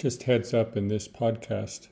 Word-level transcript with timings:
Just 0.00 0.22
heads 0.22 0.54
up 0.54 0.78
in 0.78 0.88
this 0.88 1.06
podcast, 1.06 1.88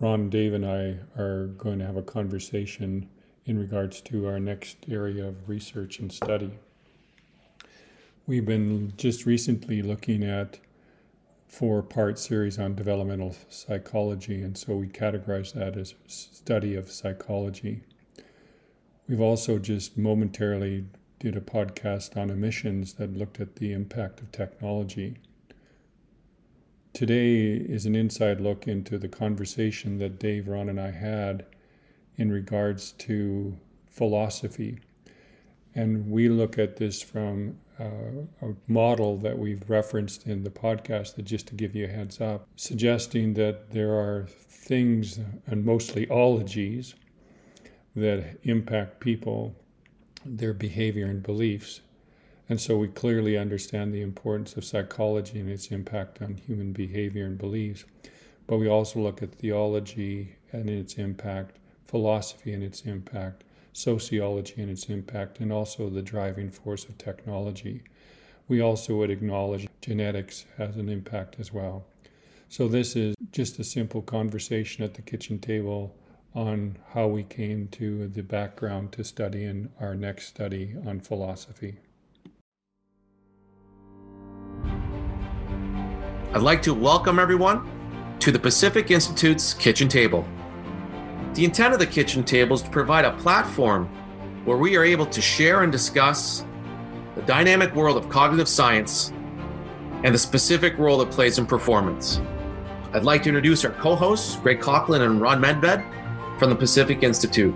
Ron, 0.00 0.30
Dave, 0.30 0.54
and 0.54 0.64
I 0.64 1.00
are 1.14 1.48
going 1.48 1.78
to 1.78 1.84
have 1.84 1.98
a 1.98 2.02
conversation 2.02 3.10
in 3.44 3.58
regards 3.58 4.00
to 4.00 4.26
our 4.26 4.40
next 4.40 4.78
area 4.88 5.28
of 5.28 5.46
research 5.46 5.98
and 5.98 6.10
study. 6.10 6.52
We've 8.26 8.46
been 8.46 8.94
just 8.96 9.26
recently 9.26 9.82
looking 9.82 10.24
at 10.24 10.58
four 11.46 11.82
part 11.82 12.18
series 12.18 12.58
on 12.58 12.76
developmental 12.76 13.36
psychology, 13.50 14.40
and 14.40 14.56
so 14.56 14.76
we 14.76 14.86
categorize 14.86 15.52
that 15.52 15.76
as 15.76 15.92
study 16.06 16.74
of 16.74 16.90
psychology. 16.90 17.82
We've 19.06 19.20
also 19.20 19.58
just 19.58 19.98
momentarily 19.98 20.86
did 21.18 21.36
a 21.36 21.42
podcast 21.42 22.16
on 22.16 22.30
emissions 22.30 22.94
that 22.94 23.14
looked 23.14 23.38
at 23.38 23.56
the 23.56 23.74
impact 23.74 24.20
of 24.20 24.32
technology. 24.32 25.18
Today 26.94 27.54
is 27.54 27.86
an 27.86 27.96
inside 27.96 28.40
look 28.40 28.68
into 28.68 28.98
the 28.98 29.08
conversation 29.08 29.98
that 29.98 30.20
Dave, 30.20 30.46
Ron, 30.46 30.68
and 30.68 30.80
I 30.80 30.92
had 30.92 31.44
in 32.16 32.30
regards 32.30 32.92
to 32.92 33.58
philosophy. 33.84 34.78
And 35.74 36.08
we 36.08 36.28
look 36.28 36.56
at 36.56 36.76
this 36.76 37.02
from 37.02 37.58
uh, 37.80 38.22
a 38.42 38.54
model 38.68 39.16
that 39.18 39.36
we've 39.36 39.68
referenced 39.68 40.28
in 40.28 40.44
the 40.44 40.50
podcast, 40.50 41.16
that 41.16 41.24
just 41.24 41.48
to 41.48 41.56
give 41.56 41.74
you 41.74 41.86
a 41.86 41.88
heads 41.88 42.20
up, 42.20 42.46
suggesting 42.54 43.34
that 43.34 43.72
there 43.72 43.92
are 43.92 44.28
things, 44.28 45.18
and 45.48 45.64
mostly 45.64 46.08
ologies, 46.10 46.94
that 47.96 48.38
impact 48.44 49.00
people, 49.00 49.52
their 50.24 50.54
behavior 50.54 51.06
and 51.06 51.24
beliefs. 51.24 51.80
And 52.48 52.60
so 52.60 52.76
we 52.76 52.88
clearly 52.88 53.38
understand 53.38 53.92
the 53.92 54.02
importance 54.02 54.56
of 54.56 54.64
psychology 54.64 55.40
and 55.40 55.48
its 55.48 55.68
impact 55.68 56.20
on 56.20 56.34
human 56.34 56.72
behavior 56.72 57.24
and 57.24 57.38
beliefs. 57.38 57.84
But 58.46 58.58
we 58.58 58.68
also 58.68 59.00
look 59.00 59.22
at 59.22 59.34
theology 59.34 60.36
and 60.52 60.68
its 60.68 60.94
impact, 60.94 61.58
philosophy 61.86 62.52
and 62.52 62.62
its 62.62 62.82
impact, 62.82 63.44
sociology 63.72 64.60
and 64.60 64.70
its 64.70 64.90
impact, 64.90 65.40
and 65.40 65.50
also 65.50 65.88
the 65.88 66.02
driving 66.02 66.50
force 66.50 66.84
of 66.84 66.98
technology. 66.98 67.82
We 68.46 68.60
also 68.60 68.96
would 68.96 69.10
acknowledge 69.10 69.66
genetics 69.80 70.44
has 70.58 70.76
an 70.76 70.90
impact 70.90 71.36
as 71.40 71.52
well. 71.52 71.86
So, 72.50 72.68
this 72.68 72.94
is 72.94 73.16
just 73.32 73.58
a 73.58 73.64
simple 73.64 74.02
conversation 74.02 74.84
at 74.84 74.94
the 74.94 75.02
kitchen 75.02 75.38
table 75.38 75.94
on 76.34 76.76
how 76.92 77.06
we 77.06 77.22
came 77.22 77.68
to 77.68 78.06
the 78.08 78.22
background 78.22 78.92
to 78.92 79.02
study 79.02 79.44
in 79.44 79.70
our 79.80 79.94
next 79.94 80.26
study 80.26 80.76
on 80.86 81.00
philosophy. 81.00 81.78
I'd 86.34 86.42
like 86.42 86.62
to 86.62 86.74
welcome 86.74 87.20
everyone 87.20 87.70
to 88.18 88.32
the 88.32 88.40
Pacific 88.40 88.90
Institute's 88.90 89.54
Kitchen 89.54 89.86
Table. 89.86 90.26
The 91.34 91.44
intent 91.44 91.74
of 91.74 91.78
the 91.78 91.86
Kitchen 91.86 92.24
Table 92.24 92.56
is 92.56 92.62
to 92.62 92.70
provide 92.70 93.04
a 93.04 93.12
platform 93.18 93.86
where 94.44 94.56
we 94.56 94.76
are 94.76 94.82
able 94.82 95.06
to 95.06 95.22
share 95.22 95.62
and 95.62 95.70
discuss 95.70 96.44
the 97.14 97.22
dynamic 97.22 97.72
world 97.76 97.96
of 97.96 98.08
cognitive 98.08 98.48
science 98.48 99.12
and 100.02 100.12
the 100.12 100.18
specific 100.18 100.76
role 100.76 101.00
it 101.02 101.10
plays 101.12 101.38
in 101.38 101.46
performance. 101.46 102.20
I'd 102.92 103.04
like 103.04 103.22
to 103.22 103.28
introduce 103.28 103.64
our 103.64 103.70
co 103.70 103.94
hosts, 103.94 104.34
Gregg 104.34 104.58
Coughlin 104.58 105.02
and 105.02 105.20
Ron 105.20 105.40
Medved 105.40 105.88
from 106.40 106.50
the 106.50 106.56
Pacific 106.56 107.04
Institute. 107.04 107.54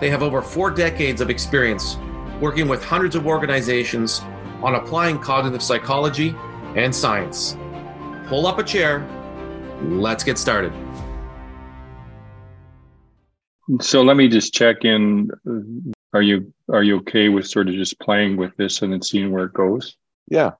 They 0.00 0.10
have 0.10 0.24
over 0.24 0.42
four 0.42 0.72
decades 0.72 1.20
of 1.20 1.30
experience 1.30 1.96
working 2.40 2.66
with 2.66 2.84
hundreds 2.84 3.14
of 3.14 3.28
organizations 3.28 4.20
on 4.64 4.74
applying 4.74 5.20
cognitive 5.20 5.62
psychology 5.62 6.34
and 6.74 6.92
science 6.92 7.56
pull 8.28 8.46
up 8.46 8.58
a 8.58 8.62
chair. 8.62 9.06
Let's 9.82 10.22
get 10.22 10.38
started. 10.38 10.72
So 13.80 14.02
let 14.02 14.16
me 14.16 14.28
just 14.28 14.52
check 14.52 14.84
in. 14.84 15.30
Are 16.12 16.22
you 16.22 16.52
are 16.70 16.82
you 16.82 16.96
okay 16.98 17.28
with 17.28 17.46
sort 17.46 17.68
of 17.68 17.74
just 17.74 17.98
playing 18.00 18.36
with 18.36 18.56
this 18.56 18.82
and 18.82 18.92
then 18.92 19.02
seeing 19.02 19.30
where 19.30 19.44
it 19.44 19.52
goes? 19.52 19.96
Yeah. 20.28 20.52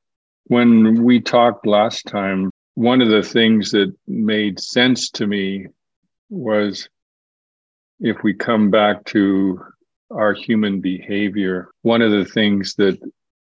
When 0.45 1.03
we 1.03 1.21
talked 1.21 1.67
last 1.67 2.07
time, 2.07 2.51
one 2.75 3.03
of 3.03 3.09
the 3.09 3.23
things 3.23 3.71
that 3.73 3.95
made 4.07 4.61
sense 4.61 5.11
to 5.11 5.27
me 5.27 5.67
was 6.31 6.89
if 8.01 8.23
we 8.23 8.33
come 8.34 8.71
back 8.71 9.05
to 9.07 9.61
our 10.11 10.33
human 10.33 10.81
behavior, 10.81 11.71
one 11.83 12.01
of 12.01 12.12
the 12.12 12.25
things 12.25 12.75
that, 12.77 12.99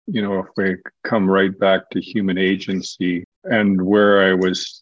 you 0.08 0.22
know, 0.22 0.40
if 0.40 0.48
we 0.56 0.78
come 1.04 1.30
right 1.30 1.58
back 1.60 1.90
to 1.92 2.02
human 2.02 2.38
agency, 2.38 3.26
and 3.50 3.82
where 3.82 4.30
I 4.30 4.34
was 4.34 4.82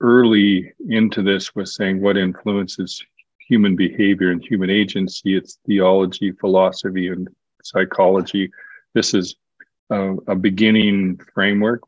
early 0.00 0.72
into 0.88 1.22
this 1.22 1.54
was 1.54 1.74
saying 1.74 2.00
what 2.00 2.16
influences 2.16 3.04
human 3.38 3.76
behavior 3.76 4.30
and 4.30 4.44
human 4.44 4.70
agency. 4.70 5.36
It's 5.36 5.58
theology, 5.66 6.32
philosophy, 6.32 7.08
and 7.08 7.28
psychology. 7.62 8.50
This 8.94 9.14
is 9.14 9.36
a, 9.90 10.16
a 10.28 10.34
beginning 10.34 11.20
framework. 11.34 11.82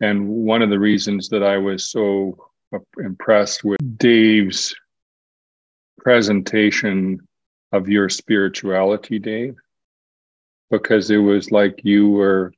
And 0.00 0.28
one 0.28 0.62
of 0.62 0.70
the 0.70 0.78
reasons 0.78 1.28
that 1.28 1.42
I 1.42 1.58
was 1.58 1.90
so 1.90 2.50
impressed 2.98 3.64
with 3.64 3.98
Dave's 3.98 4.74
presentation 5.98 7.20
of 7.72 7.88
your 7.88 8.08
spirituality, 8.08 9.18
Dave, 9.18 9.56
because 10.70 11.10
it 11.10 11.18
was 11.18 11.50
like 11.50 11.80
you 11.84 12.10
were 12.10 12.52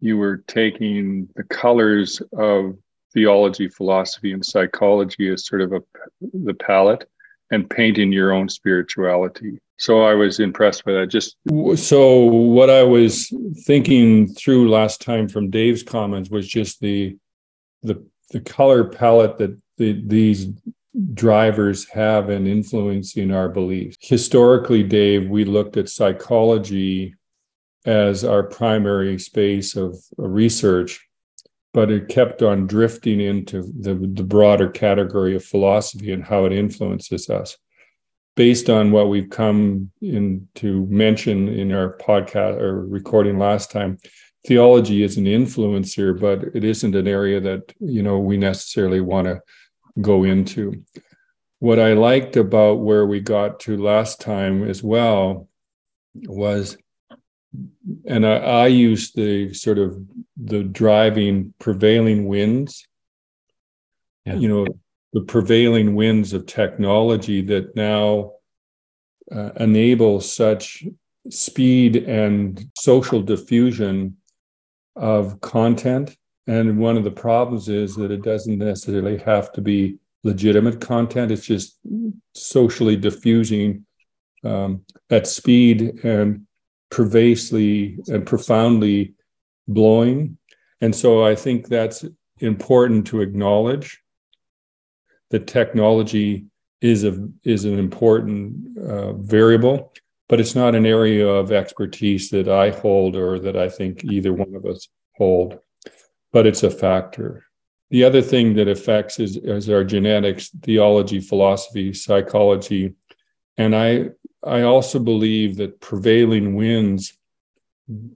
you 0.00 0.16
were 0.16 0.38
taking 0.46 1.28
the 1.36 1.44
colors 1.44 2.22
of 2.36 2.76
theology, 3.12 3.68
philosophy, 3.68 4.32
and 4.32 4.44
psychology 4.44 5.28
as 5.30 5.46
sort 5.46 5.62
of 5.62 5.72
a, 5.72 5.80
the 6.20 6.54
palette 6.54 7.08
and 7.50 7.68
painting 7.68 8.12
your 8.12 8.32
own 8.32 8.48
spirituality. 8.48 9.58
So 9.78 10.02
I 10.02 10.14
was 10.14 10.40
impressed 10.40 10.84
by 10.84 10.92
that. 10.92 11.06
Just 11.06 11.36
so 11.76 12.24
what 12.24 12.68
I 12.68 12.82
was 12.82 13.32
thinking 13.64 14.26
through 14.34 14.70
last 14.70 15.00
time 15.00 15.28
from 15.28 15.50
Dave's 15.50 15.82
comments 15.82 16.30
was 16.30 16.48
just 16.48 16.80
the 16.80 17.16
the 17.82 18.04
the 18.30 18.40
color 18.40 18.84
palette 18.84 19.38
that 19.38 19.56
the, 19.78 20.02
these 20.04 20.48
drivers 21.14 21.88
have 21.90 22.28
in 22.28 22.46
influencing 22.46 23.30
our 23.30 23.48
beliefs. 23.48 23.96
Historically, 24.00 24.82
Dave, 24.82 25.28
we 25.28 25.44
looked 25.44 25.76
at 25.76 25.88
psychology 25.88 27.14
as 27.86 28.24
our 28.24 28.42
primary 28.42 29.18
space 29.18 29.76
of 29.76 29.96
research, 30.16 31.06
but 31.72 31.90
it 31.90 32.08
kept 32.08 32.42
on 32.42 32.66
drifting 32.66 33.20
into 33.20 33.62
the, 33.78 33.94
the 33.94 34.22
broader 34.22 34.68
category 34.68 35.36
of 35.36 35.44
philosophy 35.44 36.12
and 36.12 36.24
how 36.24 36.44
it 36.44 36.52
influences 36.52 37.30
us. 37.30 37.56
Based 38.36 38.70
on 38.70 38.92
what 38.92 39.08
we've 39.08 39.30
come 39.30 39.90
in 40.00 40.48
to 40.56 40.86
mention 40.86 41.48
in 41.48 41.72
our 41.72 41.96
podcast 41.98 42.60
or 42.60 42.86
recording 42.86 43.38
last 43.38 43.70
time, 43.70 43.98
theology 44.46 45.02
is 45.02 45.16
an 45.16 45.24
influencer, 45.24 46.18
but 46.18 46.54
it 46.54 46.64
isn't 46.64 46.94
an 46.94 47.08
area 47.08 47.40
that 47.40 47.72
you 47.80 48.02
know 48.02 48.18
we 48.18 48.36
necessarily 48.36 49.00
want 49.00 49.26
to 49.26 49.40
go 50.00 50.24
into. 50.24 50.84
What 51.58 51.80
I 51.80 51.94
liked 51.94 52.36
about 52.36 52.74
where 52.74 53.06
we 53.06 53.20
got 53.20 53.60
to 53.60 53.76
last 53.76 54.20
time 54.20 54.62
as 54.68 54.82
well 54.82 55.48
was 56.14 56.76
and 58.06 58.26
I, 58.26 58.36
I 58.36 58.66
use 58.66 59.12
the 59.12 59.52
sort 59.54 59.78
of 59.78 59.98
the 60.36 60.62
driving 60.62 61.54
prevailing 61.58 62.26
winds. 62.26 62.86
Yeah. 64.24 64.34
you 64.34 64.48
know 64.48 64.66
the 65.14 65.22
prevailing 65.22 65.94
winds 65.94 66.34
of 66.34 66.44
technology 66.44 67.40
that 67.40 67.74
now 67.74 68.32
uh, 69.34 69.50
enable 69.58 70.20
such 70.20 70.84
speed 71.30 71.96
and 71.96 72.70
social 72.76 73.22
diffusion 73.22 74.16
of 74.96 75.40
content. 75.40 76.16
And 76.46 76.78
one 76.78 76.96
of 76.96 77.04
the 77.04 77.10
problems 77.10 77.68
is 77.68 77.94
that 77.96 78.10
it 78.10 78.22
doesn't 78.22 78.58
necessarily 78.58 79.18
have 79.18 79.52
to 79.52 79.60
be 79.60 79.98
legitimate 80.24 80.80
content. 80.80 81.30
It's 81.30 81.46
just 81.46 81.78
socially 82.34 82.96
diffusing 82.96 83.84
um, 84.44 84.82
at 85.10 85.26
speed 85.26 86.04
and 86.04 86.46
pervasively 86.90 87.98
and 88.08 88.26
profoundly 88.26 89.14
blowing. 89.66 90.38
And 90.80 90.94
so 90.94 91.24
I 91.24 91.34
think 91.34 91.68
that's 91.68 92.04
important 92.38 93.06
to 93.08 93.20
acknowledge 93.20 94.00
that 95.30 95.46
technology 95.46 96.46
is 96.80 97.04
a 97.04 97.28
is 97.44 97.64
an 97.64 97.78
important 97.78 98.78
uh, 98.78 99.12
variable, 99.14 99.92
but 100.28 100.40
it's 100.40 100.54
not 100.54 100.74
an 100.74 100.86
area 100.86 101.26
of 101.26 101.52
expertise 101.52 102.30
that 102.30 102.48
I 102.48 102.70
hold 102.70 103.16
or 103.16 103.38
that 103.40 103.56
I 103.56 103.68
think 103.68 104.04
either 104.04 104.32
one 104.32 104.54
of 104.54 104.64
us 104.64 104.88
hold. 105.16 105.58
But 106.32 106.46
it's 106.46 106.62
a 106.62 106.70
factor. 106.70 107.44
The 107.90 108.04
other 108.04 108.20
thing 108.20 108.54
that 108.54 108.68
affects 108.68 109.18
is, 109.18 109.38
is 109.38 109.70
our 109.70 109.82
genetics, 109.82 110.50
theology, 110.62 111.20
philosophy, 111.20 111.94
psychology, 111.94 112.94
and 113.58 113.76
I 113.76 114.10
I 114.42 114.62
also 114.62 114.98
believe 115.00 115.56
that 115.56 115.80
prevailing 115.80 116.54
winds 116.54 117.18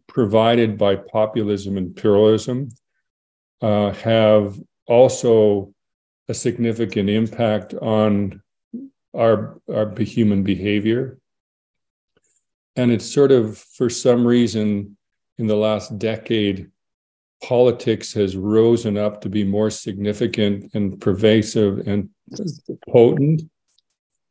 provided 0.07 0.79
by 0.79 0.97
populism 0.97 1.77
and 1.77 1.97
pluralism 1.97 2.69
uh, 3.61 3.93
have 3.93 4.59
also 4.87 5.75
a 6.29 6.35
significant 6.35 7.11
impact 7.11 7.75
on 7.75 8.41
our, 9.15 9.61
our 9.73 9.93
human 9.99 10.43
behavior. 10.43 11.19
And 12.77 12.91
it's 12.93 13.11
sort 13.11 13.33
of, 13.33 13.59
for 13.59 13.91
some 13.91 14.27
reason, 14.27 14.97
in 15.39 15.47
the 15.47 15.57
last 15.57 15.99
decade, 15.99 16.71
politics 17.43 18.15
has 18.15 18.37
risen 18.37 18.97
up 18.97 19.21
to 19.23 19.29
be 19.29 19.45
more 19.45 19.71
significant 19.71 20.71
and 20.75 21.01
pervasive 21.01 21.87
and 21.89 22.09
potent 22.89 23.43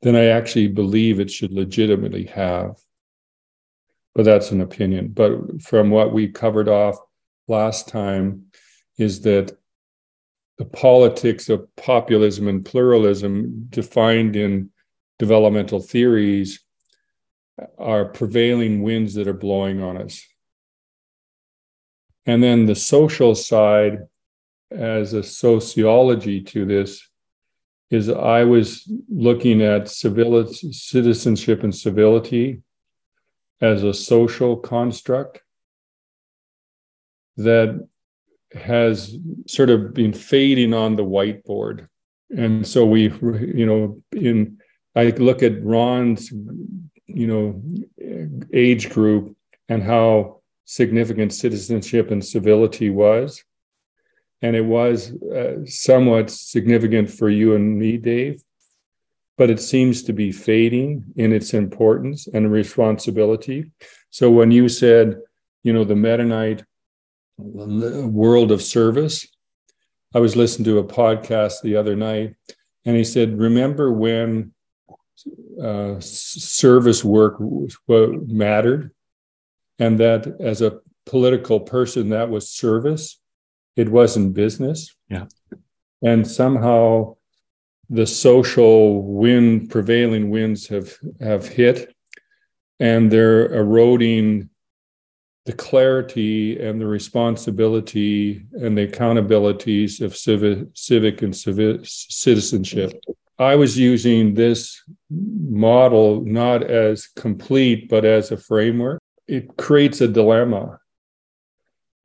than 0.01 0.15
I 0.15 0.25
actually 0.25 0.67
believe 0.67 1.19
it 1.19 1.31
should 1.31 1.51
legitimately 1.51 2.25
have. 2.25 2.77
But 4.13 4.25
that's 4.25 4.51
an 4.51 4.61
opinion. 4.61 5.09
But 5.09 5.61
from 5.61 5.89
what 5.89 6.11
we 6.11 6.27
covered 6.27 6.67
off 6.67 6.97
last 7.47 7.87
time, 7.87 8.47
is 8.97 9.21
that 9.21 9.57
the 10.57 10.65
politics 10.65 11.49
of 11.49 11.67
populism 11.75 12.47
and 12.47 12.65
pluralism 12.65 13.67
defined 13.69 14.35
in 14.35 14.69
developmental 15.17 15.79
theories 15.79 16.63
are 17.77 18.05
prevailing 18.05 18.81
winds 18.81 19.13
that 19.15 19.27
are 19.27 19.33
blowing 19.33 19.81
on 19.81 19.97
us. 19.97 20.25
And 22.25 22.43
then 22.43 22.65
the 22.65 22.75
social 22.75 23.33
side, 23.33 23.99
as 24.71 25.13
a 25.13 25.23
sociology 25.23 26.41
to 26.41 26.65
this, 26.65 27.07
is 27.91 28.09
I 28.09 28.45
was 28.45 28.89
looking 29.09 29.61
at 29.61 29.89
civility, 29.89 30.71
citizenship 30.71 31.63
and 31.63 31.75
civility 31.75 32.61
as 33.59 33.83
a 33.83 33.93
social 33.93 34.55
construct 34.57 35.41
that 37.37 37.87
has 38.53 39.15
sort 39.45 39.69
of 39.69 39.93
been 39.93 40.13
fading 40.13 40.73
on 40.73 40.95
the 40.95 41.03
whiteboard. 41.03 41.87
And 42.35 42.65
so 42.65 42.85
we, 42.85 43.03
you 43.03 43.65
know, 43.65 44.01
in 44.13 44.57
I 44.95 45.05
look 45.11 45.43
at 45.43 45.63
Ron's, 45.63 46.31
you 46.31 47.27
know, 47.27 47.61
age 48.53 48.89
group 48.89 49.35
and 49.69 49.83
how 49.83 50.41
significant 50.65 51.33
citizenship 51.33 52.11
and 52.11 52.23
civility 52.23 52.89
was. 52.89 53.43
And 54.41 54.55
it 54.55 54.65
was 54.65 55.13
uh, 55.13 55.65
somewhat 55.65 56.31
significant 56.31 57.09
for 57.09 57.29
you 57.29 57.55
and 57.55 57.77
me, 57.77 57.97
Dave, 57.97 58.41
but 59.37 59.49
it 59.49 59.61
seems 59.61 60.03
to 60.03 60.13
be 60.13 60.31
fading 60.31 61.03
in 61.15 61.31
its 61.31 61.53
importance 61.53 62.27
and 62.27 62.51
responsibility. 62.51 63.71
So 64.09 64.31
when 64.31 64.51
you 64.51 64.67
said, 64.67 65.17
you 65.63 65.73
know, 65.73 65.83
the 65.83 65.95
Mennonite 65.95 66.63
world 67.37 68.51
of 68.51 68.61
service, 68.61 69.27
I 70.13 70.19
was 70.19 70.35
listening 70.35 70.65
to 70.65 70.79
a 70.79 70.83
podcast 70.83 71.61
the 71.61 71.77
other 71.77 71.95
night, 71.95 72.35
and 72.83 72.95
he 72.97 73.03
said, 73.03 73.39
Remember 73.39 73.91
when 73.91 74.53
uh, 75.61 75.99
service 75.99 77.03
work 77.03 77.37
mattered, 77.87 78.91
and 79.79 79.99
that 79.99 80.27
as 80.39 80.61
a 80.61 80.79
political 81.05 81.59
person, 81.59 82.09
that 82.09 82.29
was 82.29 82.49
service. 82.49 83.20
It 83.75 83.89
wasn't 83.89 84.33
business. 84.33 84.95
Yeah. 85.09 85.25
And 86.01 86.27
somehow 86.27 87.15
the 87.89 88.07
social 88.07 89.03
wind, 89.03 89.69
prevailing 89.69 90.29
winds 90.29 90.67
have, 90.67 90.97
have 91.19 91.47
hit, 91.47 91.93
and 92.79 93.11
they're 93.11 93.53
eroding 93.53 94.49
the 95.45 95.53
clarity 95.53 96.59
and 96.59 96.79
the 96.79 96.85
responsibility 96.85 98.45
and 98.53 98.77
the 98.77 98.87
accountabilities 98.87 100.01
of 100.01 100.15
civic, 100.15 100.67
civic 100.73 101.21
and 101.21 101.35
civic 101.35 101.81
citizenship. 101.83 102.93
I 103.39 103.55
was 103.55 103.77
using 103.77 104.35
this 104.35 104.83
model 105.09 106.21
not 106.23 106.63
as 106.63 107.07
complete, 107.07 107.89
but 107.89 108.05
as 108.05 108.31
a 108.31 108.37
framework. 108.37 109.01
It 109.27 109.57
creates 109.57 110.01
a 110.01 110.07
dilemma. 110.07 110.79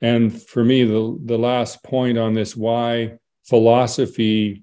And 0.00 0.40
for 0.42 0.62
me, 0.62 0.84
the, 0.84 1.18
the 1.24 1.38
last 1.38 1.82
point 1.82 2.18
on 2.18 2.34
this 2.34 2.54
why 2.54 3.18
philosophy 3.44 4.62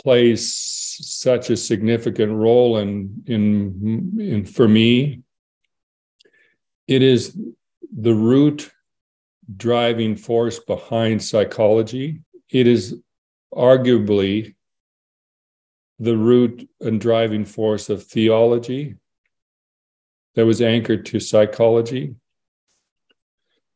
plays 0.00 0.54
such 0.54 1.50
a 1.50 1.56
significant 1.56 2.32
role 2.32 2.78
in, 2.78 3.22
in, 3.26 4.16
in 4.20 4.44
for 4.44 4.68
me, 4.68 5.22
it 6.86 7.02
is 7.02 7.38
the 7.96 8.14
root 8.14 8.70
driving 9.56 10.16
force 10.16 10.58
behind 10.58 11.22
psychology. 11.22 12.22
It 12.50 12.66
is 12.66 12.96
arguably 13.52 14.54
the 15.98 16.16
root 16.16 16.68
and 16.80 17.00
driving 17.00 17.44
force 17.44 17.88
of 17.88 18.04
theology 18.04 18.96
that 20.34 20.44
was 20.44 20.60
anchored 20.60 21.06
to 21.06 21.20
psychology. 21.20 22.16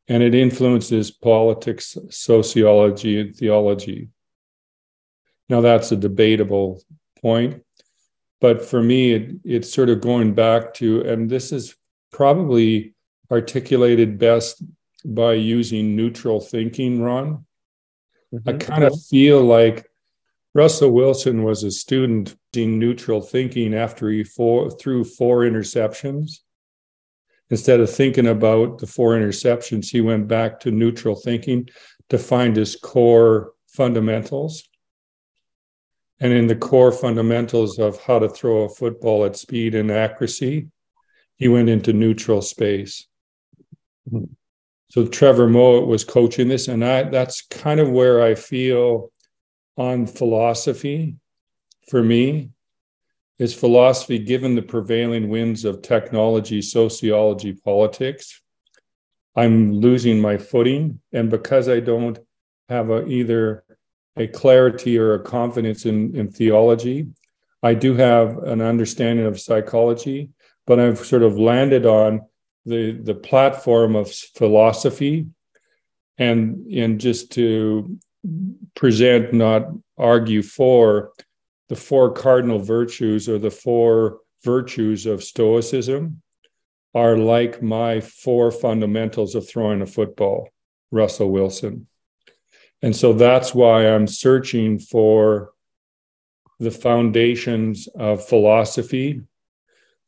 And 0.09 0.21
it 0.21 0.35
influences 0.35 1.11
politics, 1.11 1.97
sociology, 2.09 3.21
and 3.21 3.35
theology. 3.35 4.09
Now, 5.47 5.61
that's 5.61 5.91
a 5.91 5.95
debatable 5.95 6.81
point. 7.21 7.63
But 8.41 8.65
for 8.65 8.81
me, 8.81 9.13
it, 9.13 9.31
it's 9.43 9.71
sort 9.71 9.89
of 9.89 10.01
going 10.01 10.33
back 10.33 10.73
to, 10.75 11.01
and 11.01 11.29
this 11.29 11.51
is 11.51 11.75
probably 12.11 12.95
articulated 13.31 14.17
best 14.17 14.63
by 15.05 15.33
using 15.33 15.95
neutral 15.95 16.39
thinking, 16.41 17.01
Ron. 17.01 17.45
Mm-hmm. 18.33 18.49
I 18.49 18.53
kind 18.53 18.83
of 18.83 18.93
feel 19.09 19.43
like 19.43 19.87
Russell 20.55 20.91
Wilson 20.91 21.43
was 21.43 21.63
a 21.63 21.71
student 21.71 22.35
in 22.55 22.79
neutral 22.79 23.21
thinking 23.21 23.75
after 23.75 24.09
he 24.09 24.23
four, 24.23 24.71
threw 24.71 25.03
four 25.03 25.41
interceptions. 25.41 26.39
Instead 27.49 27.79
of 27.79 27.89
thinking 27.89 28.27
about 28.27 28.77
the 28.77 28.87
four 28.87 29.15
interceptions, 29.15 29.89
he 29.89 30.01
went 30.01 30.27
back 30.27 30.59
to 30.59 30.71
neutral 30.71 31.15
thinking 31.15 31.67
to 32.09 32.17
find 32.17 32.55
his 32.55 32.75
core 32.75 33.53
fundamentals. 33.67 34.69
And 36.19 36.33
in 36.33 36.47
the 36.47 36.55
core 36.55 36.91
fundamentals 36.91 37.79
of 37.79 38.01
how 38.01 38.19
to 38.19 38.29
throw 38.29 38.63
a 38.63 38.69
football 38.69 39.25
at 39.25 39.35
speed 39.35 39.73
and 39.73 39.89
accuracy, 39.89 40.67
he 41.37 41.47
went 41.47 41.69
into 41.69 41.93
neutral 41.93 42.41
space. 42.41 43.07
So 44.89 45.05
Trevor 45.05 45.47
Moawad 45.47 45.87
was 45.87 46.03
coaching 46.03 46.47
this, 46.47 46.67
and 46.67 46.83
I 46.83 47.03
that's 47.03 47.41
kind 47.43 47.79
of 47.79 47.89
where 47.89 48.21
I 48.21 48.35
feel 48.35 49.11
on 49.77 50.07
philosophy 50.07 51.15
for 51.89 52.03
me 52.03 52.51
is 53.39 53.53
philosophy 53.53 54.19
given 54.19 54.53
the 54.53 54.61
prevailing 54.61 55.29
winds 55.29 55.63
of 55.63 55.81
technology, 55.81 56.61
sociology, 56.61 57.53
politics. 57.53 58.41
I'm 59.35 59.71
losing 59.71 60.19
my 60.19 60.37
footing. 60.37 60.99
And 61.13 61.29
because 61.29 61.69
I 61.69 61.79
don't 61.79 62.19
have 62.67 62.89
a, 62.89 63.07
either 63.07 63.63
a 64.17 64.27
clarity 64.27 64.97
or 64.97 65.13
a 65.13 65.23
confidence 65.23 65.85
in, 65.85 66.15
in 66.15 66.29
theology, 66.29 67.07
I 67.63 67.73
do 67.73 67.95
have 67.95 68.37
an 68.39 68.61
understanding 68.61 69.25
of 69.25 69.39
psychology, 69.39 70.29
but 70.67 70.79
I've 70.79 70.99
sort 70.99 71.23
of 71.23 71.39
landed 71.39 71.85
on 71.85 72.21
the, 72.65 72.91
the 72.91 73.15
platform 73.15 73.95
of 73.95 74.11
philosophy 74.11 75.27
and, 76.17 76.67
and 76.67 76.99
just 76.99 77.31
to 77.33 77.97
present, 78.75 79.33
not 79.33 79.67
argue 79.97 80.41
for 80.41 81.11
the 81.69 81.75
four 81.75 82.11
cardinal 82.11 82.59
virtues 82.59 83.29
or 83.29 83.39
the 83.39 83.51
four 83.51 84.19
virtues 84.43 85.05
of 85.05 85.23
Stoicism 85.23 86.21
are 86.95 87.17
like 87.17 87.61
my 87.61 88.01
four 88.01 88.51
fundamentals 88.51 89.35
of 89.35 89.47
throwing 89.47 89.81
a 89.81 89.85
football, 89.85 90.49
Russell 90.91 91.29
Wilson. 91.29 91.87
And 92.81 92.95
so 92.95 93.13
that's 93.13 93.53
why 93.53 93.87
I'm 93.87 94.07
searching 94.07 94.79
for 94.79 95.51
the 96.59 96.71
foundations 96.71 97.87
of 97.87 98.25
philosophy 98.25 99.21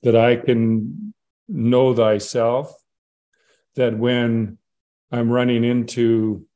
that 0.04 0.16
I 0.16 0.38
can 0.38 1.14
know 1.48 1.94
thyself, 1.94 2.74
that 3.76 3.98
when 3.98 4.58
I'm 5.12 5.30
running 5.30 5.64
into 5.64 6.48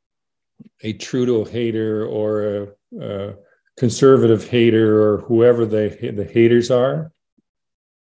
a 0.82 0.94
Trudeau 0.94 1.46
hater 1.46 2.06
or 2.06 2.44
a, 2.44 2.68
a 3.00 3.36
conservative 3.78 4.50
hater 4.50 5.02
or 5.02 5.18
whoever 5.20 5.66
the, 5.66 6.12
the 6.16 6.26
haters 6.26 6.72
are, 6.72 7.12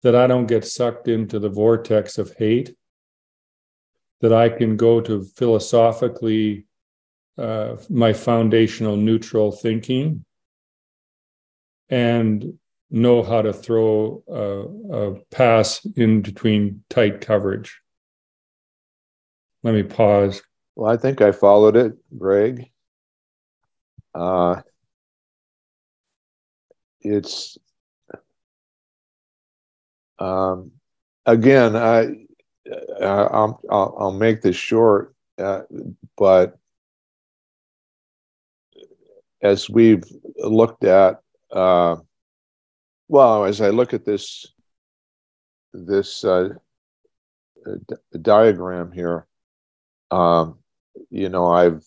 that 0.02 0.16
I 0.16 0.26
don't 0.26 0.47
get 0.47 0.66
sucked 0.66 1.09
into 1.09 1.38
the 1.38 1.49
vortex 1.49 2.19
of 2.19 2.35
hate, 2.37 2.75
that 4.21 4.33
I 4.33 4.49
can 4.49 4.76
go 4.76 5.00
to 5.00 5.25
philosophically 5.25 6.66
uh, 7.38 7.76
my 7.88 8.12
foundational 8.12 8.97
neutral 8.97 9.52
thinking 9.52 10.25
and 11.88 12.59
know 12.90 13.23
how 13.23 13.42
to 13.42 13.52
throw 13.52 14.23
a, 14.28 14.97
a 14.97 15.14
pass 15.31 15.85
in 15.97 16.23
between 16.23 16.85
tight 16.90 17.21
coverage. 17.21 17.81
Let 19.62 19.75
me 19.75 19.83
pause. 19.83 20.42
Well, 20.75 20.90
I 20.90 20.97
think 20.97 21.21
I 21.21 21.33
followed 21.33 21.76
it, 21.76 21.92
Gregg. 22.19 22.71
uh, 24.14 24.62
it's 27.02 27.59
um, 30.18 30.73
again, 31.26 31.76
I, 31.76 32.26
I'll, 33.00 33.61
I'll, 33.71 33.97
I'll 33.99 34.12
make 34.12 34.40
this 34.40 34.56
short, 34.56 35.14
uh, 35.38 35.62
but 36.16 36.56
as 39.42 39.68
we've 39.68 40.04
looked 40.37 40.85
at, 40.85 41.21
uh, 41.50 41.97
well, 43.09 43.44
as 43.44 43.61
I 43.61 43.71
look 43.71 43.92
at 43.92 44.04
this 44.04 44.47
this 45.75 46.25
uh, 46.25 46.50
d- 47.64 47.97
diagram 48.21 48.92
here, 48.92 49.26
um, 50.11 50.59
you 51.11 51.28
know, 51.28 51.47
I've 51.47 51.85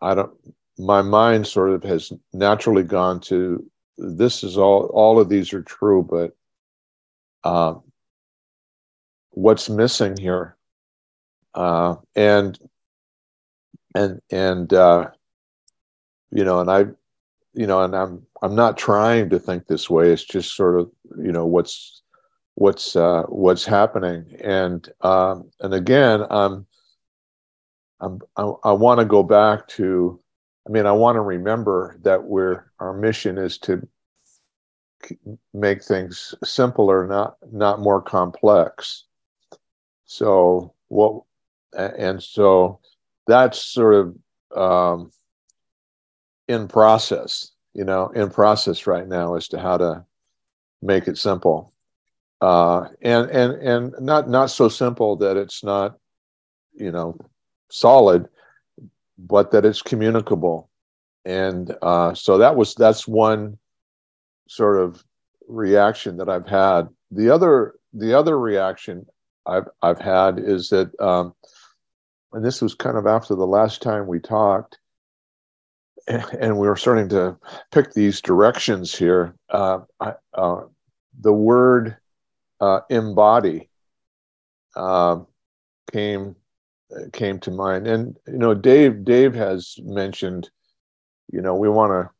I 0.00 0.14
don't 0.14 0.36
my 0.78 1.02
mind 1.02 1.46
sort 1.46 1.70
of 1.70 1.82
has 1.82 2.12
naturally 2.32 2.84
gone 2.84 3.20
to 3.20 3.68
this 3.98 4.44
is 4.44 4.56
all 4.56 4.86
all 4.94 5.18
of 5.18 5.28
these 5.28 5.52
are 5.52 5.62
true, 5.62 6.06
but 6.08 6.36
um, 7.48 7.82
what's 9.30 9.68
missing 9.68 10.16
here? 10.16 10.56
Uh, 11.54 11.96
and 12.14 12.58
and 13.94 14.20
and 14.30 14.72
uh, 14.72 15.10
you 16.30 16.44
know 16.44 16.60
and 16.60 16.70
i 16.70 16.84
you 17.54 17.66
know 17.66 17.82
and 17.82 17.96
i'm 17.96 18.24
i'm 18.42 18.54
not 18.54 18.78
trying 18.78 19.30
to 19.30 19.38
think 19.38 19.66
this 19.66 19.90
way. 19.90 20.12
It's 20.12 20.24
just 20.24 20.54
sort 20.54 20.80
of 20.80 20.90
you 21.18 21.32
know 21.32 21.46
what's 21.46 22.02
what's 22.54 22.94
uh, 22.94 23.22
what's 23.24 23.64
happening. 23.64 24.36
And 24.42 24.88
um, 25.00 25.50
and 25.60 25.74
again 25.74 26.24
i'm 26.30 26.66
i'm 28.00 28.20
i, 28.36 28.42
I 28.62 28.72
want 28.72 29.00
to 29.00 29.04
go 29.04 29.24
back 29.24 29.66
to 29.68 30.20
i 30.68 30.70
mean 30.70 30.86
i 30.86 30.92
want 30.92 31.16
to 31.16 31.20
remember 31.20 31.98
that 32.02 32.22
we're 32.22 32.70
our 32.78 32.92
mission 32.92 33.38
is 33.38 33.58
to 33.58 33.86
make 35.54 35.82
things 35.82 36.34
simpler, 36.44 37.06
not 37.06 37.36
not 37.50 37.80
more 37.80 38.02
complex. 38.02 39.04
So 40.06 40.74
what, 40.88 41.22
and 41.76 42.22
so 42.22 42.80
that's 43.26 43.62
sort 43.62 43.94
of 43.94 44.16
um, 44.56 45.10
in 46.48 46.68
process. 46.68 47.52
You 47.74 47.84
know, 47.84 48.08
in 48.08 48.30
process 48.30 48.86
right 48.86 49.06
now 49.06 49.34
as 49.34 49.48
to 49.48 49.60
how 49.60 49.76
to 49.76 50.04
make 50.82 51.06
it 51.06 51.18
simple, 51.18 51.72
uh, 52.40 52.88
and 53.02 53.30
and 53.30 53.52
and 53.54 53.94
not 54.00 54.28
not 54.28 54.50
so 54.50 54.68
simple 54.68 55.16
that 55.16 55.36
it's 55.36 55.62
not, 55.62 55.98
you 56.74 56.90
know, 56.90 57.16
solid, 57.70 58.28
but 59.18 59.50
that 59.50 59.64
it's 59.64 59.82
communicable, 59.82 60.70
and 61.24 61.74
uh, 61.82 62.14
so 62.14 62.38
that 62.38 62.56
was 62.56 62.74
that's 62.74 63.08
one 63.08 63.58
sort 64.48 64.80
of 64.80 65.04
reaction 65.48 66.16
that 66.18 66.28
I've 66.28 66.46
had. 66.46 66.88
The 67.10 67.30
other 67.30 67.74
the 67.92 68.16
other 68.16 68.38
reaction 68.38 69.06
I've 69.46 69.68
I've 69.82 70.00
had 70.00 70.38
is 70.38 70.68
that, 70.68 70.98
um, 71.00 71.34
and 72.32 72.44
this 72.44 72.62
was 72.62 72.74
kind 72.74 72.96
of 72.96 73.06
after 73.06 73.34
the 73.34 73.46
last 73.46 73.82
time 73.82 74.06
we 74.06 74.20
talked, 74.20 74.78
and, 76.06 76.58
we 76.58 76.68
were 76.68 76.76
starting 76.76 77.08
to 77.10 77.36
pick 77.72 77.92
these 77.92 78.20
directions 78.20 78.94
here. 78.94 79.34
Uh, 79.50 79.80
I, 80.00 80.14
uh, 80.34 80.62
the 81.20 81.32
word 81.32 81.96
uh, 82.60 82.80
embody 82.90 83.68
um, 84.76 85.26
came 85.92 86.36
came 87.12 87.38
to 87.40 87.50
mind, 87.50 87.86
and 87.86 88.16
you 88.26 88.38
know, 88.38 88.54
Dave 88.54 89.04
Dave 89.04 89.34
has 89.34 89.76
mentioned, 89.82 90.50
you 91.32 91.40
know, 91.40 91.54
we 91.54 91.68
want 91.68 91.92
to 91.92 92.10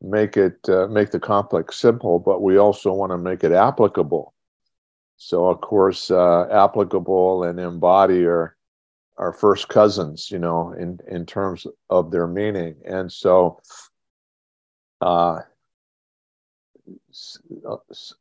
make 0.00 0.36
it 0.36 0.58
uh, 0.68 0.86
make 0.88 1.10
the 1.10 1.20
complex 1.20 1.76
simple, 1.76 2.18
but 2.18 2.42
we 2.42 2.56
also 2.56 2.92
want 2.92 3.12
to 3.12 3.18
make 3.18 3.44
it 3.44 3.52
applicable. 3.52 4.34
So 5.16 5.48
of 5.48 5.60
course, 5.60 6.10
uh, 6.10 6.48
applicable 6.50 7.44
and 7.44 7.58
embody 7.60 8.24
are 8.24 8.56
are 9.18 9.32
first 9.32 9.68
cousins, 9.68 10.30
you 10.30 10.38
know, 10.38 10.72
in 10.72 10.98
in 11.08 11.26
terms 11.26 11.66
of 11.90 12.10
their 12.10 12.26
meaning. 12.26 12.76
And 12.84 13.12
so, 13.12 13.60
uh, 15.00 15.40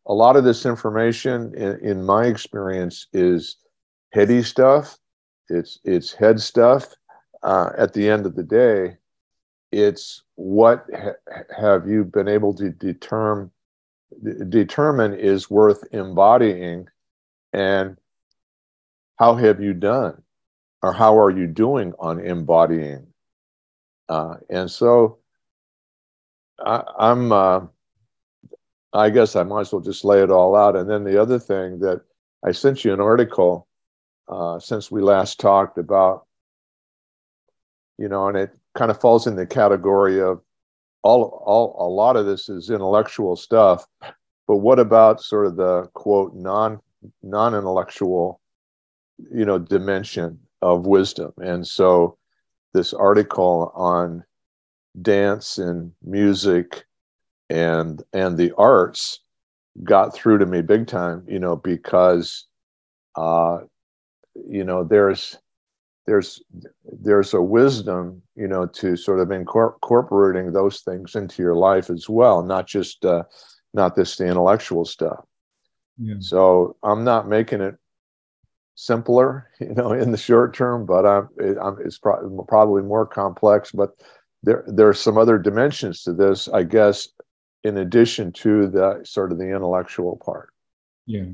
a 0.05 0.13
lot 0.13 0.35
of 0.35 0.43
this 0.43 0.65
information, 0.65 1.53
in, 1.55 1.79
in 1.79 2.03
my 2.03 2.25
experience, 2.25 3.07
is 3.13 3.57
heady 4.11 4.43
stuff. 4.43 4.97
It's 5.51 5.79
it's 5.83 6.13
head 6.13 6.39
stuff. 6.39 6.95
Uh, 7.43 7.71
at 7.77 7.93
the 7.93 8.07
end 8.07 8.25
of 8.25 8.35
the 8.35 8.43
day, 8.43 8.97
it's 9.71 10.23
what 10.35 10.85
ha- 10.93 11.43
have 11.57 11.87
you 11.87 12.03
been 12.03 12.27
able 12.27 12.53
to 12.55 12.69
determine 12.69 13.51
determine 14.49 15.13
is 15.13 15.49
worth 15.49 15.83
embodying 15.93 16.85
and 17.53 17.97
how 19.17 19.35
have 19.35 19.61
you 19.61 19.73
done 19.73 20.21
or 20.83 20.91
how 20.91 21.17
are 21.17 21.31
you 21.31 21.47
doing 21.47 21.93
on 21.97 22.19
embodying 22.19 23.07
uh, 24.09 24.35
and 24.49 24.69
so 24.69 25.19
I, 26.59 26.83
am 26.99 27.31
uh, 27.31 27.61
i 28.91 29.09
guess 29.09 29.37
i 29.37 29.43
might 29.43 29.61
as 29.61 29.71
well 29.71 29.81
just 29.81 30.03
lay 30.03 30.21
it 30.21 30.29
all 30.29 30.57
out 30.57 30.75
and 30.75 30.89
then 30.89 31.05
the 31.05 31.21
other 31.21 31.39
thing 31.39 31.79
that 31.79 32.01
i 32.43 32.51
sent 32.51 32.83
you 32.83 32.93
an 32.93 32.99
article 32.99 33.67
uh, 34.31 34.59
since 34.59 34.89
we 34.89 35.01
last 35.01 35.39
talked 35.39 35.77
about 35.77 36.25
you 37.97 38.07
know 38.07 38.27
and 38.27 38.37
it 38.37 38.51
kind 38.75 38.89
of 38.89 38.99
falls 38.99 39.27
in 39.27 39.35
the 39.35 39.45
category 39.45 40.21
of 40.21 40.41
all 41.03 41.43
all 41.45 41.75
a 41.79 41.89
lot 41.89 42.15
of 42.15 42.25
this 42.25 42.49
is 42.49 42.69
intellectual 42.69 43.35
stuff 43.35 43.85
but 44.47 44.57
what 44.57 44.79
about 44.79 45.21
sort 45.21 45.45
of 45.45 45.55
the 45.55 45.89
quote 45.93 46.35
non 46.35 46.81
non 47.23 47.55
intellectual 47.55 48.41
you 49.33 49.45
know 49.45 49.57
dimension 49.57 50.39
of 50.61 50.85
wisdom? 50.85 51.31
And 51.37 51.65
so 51.65 52.17
this 52.73 52.93
article 52.93 53.71
on 53.75 54.23
dance 55.01 55.57
and 55.57 55.93
music 56.03 56.83
and 57.49 58.03
and 58.11 58.37
the 58.37 58.51
arts 58.57 59.21
got 59.85 60.13
through 60.13 60.39
to 60.39 60.45
me 60.45 60.61
big 60.61 60.85
time 60.85 61.23
you 61.29 61.39
know 61.39 61.55
because 61.55 62.45
uh 63.15 63.59
you 64.35 64.63
know 64.63 64.83
there's 64.83 65.37
there's 66.07 66.41
there's 67.01 67.33
a 67.33 67.41
wisdom 67.41 68.21
you 68.35 68.47
know 68.47 68.65
to 68.65 68.95
sort 68.95 69.19
of 69.19 69.31
incorporating 69.31 70.51
those 70.51 70.81
things 70.81 71.15
into 71.15 71.41
your 71.41 71.55
life 71.55 71.89
as 71.89 72.09
well 72.09 72.43
not 72.43 72.67
just 72.67 73.05
uh, 73.05 73.23
not 73.73 73.95
this 73.95 74.17
the 74.17 74.25
intellectual 74.25 74.85
stuff. 74.85 75.23
Yeah. 75.97 76.15
so 76.19 76.75
i'm 76.83 77.03
not 77.03 77.27
making 77.27 77.61
it 77.61 77.75
simpler 78.75 79.49
you 79.59 79.73
know 79.75 79.91
in 79.91 80.11
the 80.11 80.17
short 80.17 80.55
term 80.55 80.85
but 80.85 81.05
i'm, 81.05 81.29
it, 81.37 81.57
I'm 81.61 81.77
it's 81.83 81.99
pro- 81.99 82.45
probably 82.47 82.81
more 82.81 83.05
complex 83.05 83.71
but 83.71 83.91
there 84.41 84.63
there 84.67 84.87
are 84.87 84.93
some 84.93 85.17
other 85.17 85.37
dimensions 85.37 86.03
to 86.03 86.13
this 86.13 86.47
i 86.47 86.63
guess 86.63 87.09
in 87.63 87.77
addition 87.77 88.31
to 88.31 88.67
the 88.67 89.01
sort 89.03 89.31
of 89.31 89.37
the 89.37 89.53
intellectual 89.53 90.17
part. 90.17 90.49
Yeah 91.05 91.25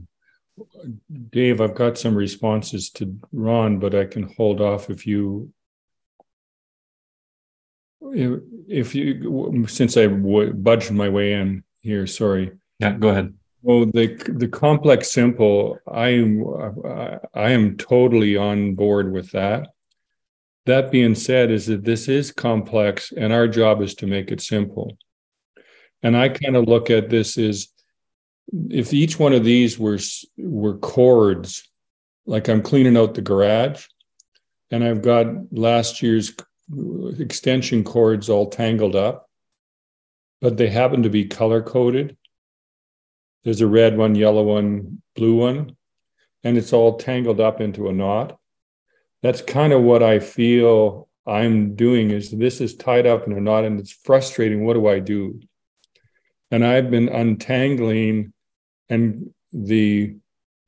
Dave, 1.30 1.62
I've 1.62 1.76
got 1.76 1.98
some 1.98 2.16
responses 2.16 2.90
to 2.92 3.18
Ron, 3.32 3.80
but 3.80 3.94
I 3.94 4.06
can 4.06 4.34
hold 4.38 4.62
off 4.62 4.90
if 4.90 5.06
you 5.06 5.52
if 8.02 8.96
you 8.96 9.66
since 9.68 9.98
I 9.98 10.08
budged 10.08 10.92
my 10.92 11.10
way 11.10 11.34
in 11.34 11.64
here. 11.82 12.08
Sorry. 12.08 12.52
Yeah, 12.80 12.94
go 12.94 13.10
ahead. 13.10 13.34
Well, 13.62 13.86
the 13.86 14.16
the 14.28 14.48
complex 14.48 15.12
simple, 15.12 15.80
I 15.88 16.10
am 16.10 16.44
I 17.34 17.52
am 17.52 17.78
totally 17.78 18.38
on 18.38 18.76
board 18.76 19.12
with 19.12 19.32
that. 19.32 19.70
That 20.66 20.92
being 20.92 21.16
said, 21.16 21.50
is 21.50 21.68
that 21.68 21.84
this 21.84 22.08
is 22.08 22.32
complex, 22.32 23.12
and 23.16 23.32
our 23.32 23.48
job 23.48 23.82
is 23.82 23.96
to 23.96 24.08
make 24.08 24.32
it 24.32 24.42
simple. 24.42 24.98
And 26.04 26.16
I 26.16 26.30
kind 26.30 26.56
of 26.56 26.68
look 26.68 26.90
at 26.90 27.10
this 27.10 27.38
as 27.38 27.70
if 28.54 28.94
each 28.94 29.20
one 29.20 29.34
of 29.34 29.44
these 29.44 29.77
were 29.77 30.00
were 30.38 30.77
chords, 30.77 31.70
like 32.25 32.48
I'm 32.48 32.62
cleaning 32.62 32.98
out 32.98 33.13
the 33.13 33.22
garage, 33.22 33.86
and 34.72 34.84
I've 34.84 35.01
got 35.01 35.27
last 35.51 36.01
year's 36.01 36.34
extension 37.20 37.84
cords 37.84 38.30
all 38.30 38.50
tangled 38.50 38.96
up, 38.96 39.30
but 40.42 40.58
they 40.58 40.68
happen 40.68 41.04
to 41.04 41.10
be 41.10 41.25
color 41.25 41.62
coded. 41.62 42.18
There's 43.44 43.62
a 43.62 43.68
red 43.68 43.98
one, 43.98 44.16
yellow 44.16 44.44
one, 44.44 45.01
blue 45.16 45.36
one, 45.36 45.77
and 46.44 46.58
it's 46.58 46.74
all 46.74 46.98
tangled 46.98 47.39
up 47.39 47.62
into 47.62 47.88
a 47.88 47.94
knot. 47.94 48.38
That's 49.24 49.42
kind 49.42 49.74
of 49.74 49.84
what 49.84 50.04
I 50.04 50.20
feel 50.20 51.08
I'm 51.25 51.75
doing 51.75 52.12
is 52.12 52.32
this 52.32 52.62
is 52.62 52.75
tied 52.75 53.08
up 53.08 53.27
in 53.27 53.34
a 53.34 53.42
knot 53.42 53.66
and 53.66 53.80
it's 53.80 53.92
frustrating. 53.92 54.63
What 54.63 54.74
do 54.74 54.88
I 54.88 55.00
do? 55.00 55.42
And 56.51 56.66
I've 56.66 56.89
been 56.89 57.10
untangling 57.10 58.34
and 58.89 59.34
the 59.53 60.15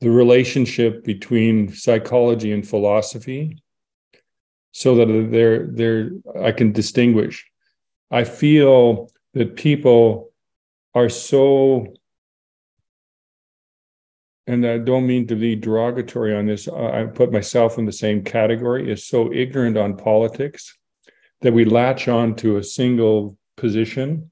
the 0.02 0.10
relationship 0.10 1.04
between 1.04 1.74
psychology 1.74 2.54
and 2.54 2.68
philosophy 2.68 3.62
so 4.72 4.96
that 4.96 5.30
they're 5.32 5.68
they're 5.68 6.12
I 6.42 6.52
can 6.52 6.72
distinguish. 6.72 7.46
I 8.12 8.24
feel 8.24 9.12
that 9.34 9.56
people 9.56 10.32
are 10.96 11.10
so 11.10 11.94
and 14.48 14.66
I 14.66 14.80
don't 14.80 15.06
mean 15.06 15.28
to 15.28 15.36
be 15.36 15.56
derogatory 15.56 16.36
on 16.36 16.48
this, 16.48 16.68
I 16.68 17.04
put 17.04 17.32
myself 17.32 17.78
in 17.78 17.86
the 17.86 17.92
same 17.92 18.24
category, 18.24 18.92
is 18.92 19.06
so 19.06 19.32
ignorant 19.32 19.78
on 19.78 19.96
politics 19.96 20.76
that 21.42 21.54
we 21.54 21.66
latch 21.66 22.08
on 22.08 22.36
to 22.38 22.58
a 22.58 22.64
single 22.64 23.38
position 23.58 24.32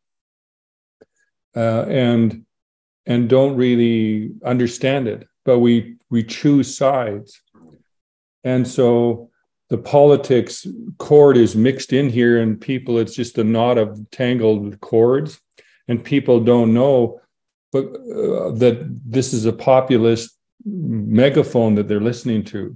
uh, 1.56 1.84
and 1.84 2.47
and 3.08 3.28
don't 3.28 3.56
really 3.56 4.32
understand 4.46 5.08
it, 5.08 5.28
but 5.46 5.60
we 5.60 5.96
we 6.12 6.24
choose 6.24 6.78
sides, 6.78 7.42
and 8.44 8.68
so 8.68 9.30
the 9.70 9.78
politics 9.78 10.68
cord 10.98 11.38
is 11.38 11.56
mixed 11.56 11.92
in 11.94 12.10
here, 12.10 12.40
and 12.42 12.62
people 12.62 13.00
it's 13.00 13.16
just 13.16 13.38
a 13.40 13.44
knot 13.44 13.80
of 13.80 14.00
tangled 14.12 14.80
cords, 14.82 15.42
and 15.88 16.04
people 16.04 16.40
don't 16.40 16.74
know 16.74 17.20
but 17.72 17.86
uh, 17.86 18.52
that 18.52 18.78
this 19.06 19.34
is 19.34 19.46
a 19.46 19.54
populist 19.54 20.38
megaphone 20.66 21.76
that 21.76 21.88
they're 21.88 22.00
listening 22.00 22.44
to 22.44 22.76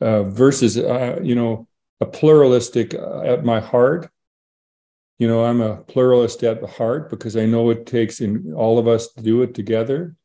uh, 0.00 0.22
versus 0.24 0.76
uh, 0.78 1.18
you 1.22 1.34
know 1.34 1.66
a 2.00 2.06
pluralistic 2.06 2.94
uh, 2.94 3.20
at 3.20 3.44
my 3.44 3.60
heart 3.60 4.10
you 5.18 5.28
know 5.28 5.44
i'm 5.44 5.60
a 5.60 5.76
pluralist 5.76 6.42
at 6.42 6.60
the 6.60 6.66
heart 6.66 7.10
because 7.10 7.36
i 7.36 7.46
know 7.46 7.70
it 7.70 7.86
takes 7.86 8.20
in 8.20 8.52
all 8.54 8.78
of 8.78 8.88
us 8.88 9.12
to 9.12 9.22
do 9.22 9.42
it 9.42 9.54
together 9.54 10.16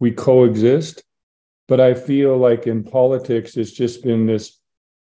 we 0.00 0.10
coexist 0.10 1.02
but 1.66 1.80
i 1.80 1.94
feel 1.94 2.36
like 2.36 2.66
in 2.66 2.84
politics 2.84 3.56
it's 3.56 3.72
just 3.72 4.02
been 4.02 4.26
this 4.26 4.58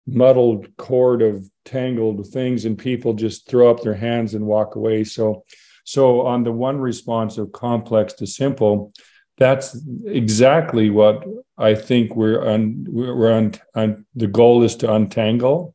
muddled 0.07 0.75
cord 0.77 1.21
of 1.21 1.47
tangled 1.65 2.25
things 2.27 2.65
and 2.65 2.79
people 2.79 3.13
just 3.13 3.47
throw 3.47 3.69
up 3.69 3.81
their 3.81 3.93
hands 3.93 4.33
and 4.33 4.45
walk 4.45 4.75
away 4.75 5.03
so 5.03 5.43
so, 5.89 6.21
on 6.21 6.43
the 6.43 6.51
one 6.51 6.79
response 6.79 7.39
of 7.39 7.51
complex 7.51 8.13
to 8.13 8.27
simple, 8.27 8.93
that's 9.39 9.75
exactly 10.05 10.91
what 10.91 11.25
I 11.57 11.73
think 11.73 12.15
we're 12.15 12.47
on. 12.47 12.85
We're 12.87 13.33
on 13.33 14.05
the 14.13 14.27
goal 14.27 14.61
is 14.61 14.75
to 14.75 14.93
untangle. 14.93 15.73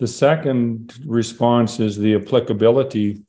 The 0.00 0.08
second 0.08 0.94
response 1.06 1.78
is 1.78 1.96
the 1.96 2.14
applicability. 2.14 3.22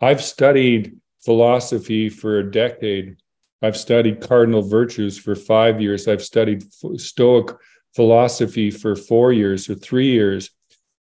I've 0.00 0.22
studied 0.22 0.96
philosophy 1.24 2.08
for 2.08 2.38
a 2.38 2.50
decade. 2.50 3.16
I've 3.60 3.76
studied 3.76 4.20
cardinal 4.20 4.62
virtues 4.62 5.18
for 5.18 5.34
five 5.34 5.80
years. 5.80 6.08
I've 6.08 6.22
studied 6.22 6.64
Stoic 6.72 7.50
philosophy 7.94 8.70
for 8.70 8.96
four 8.96 9.32
years 9.32 9.68
or 9.68 9.74
three 9.74 10.12
years. 10.12 10.50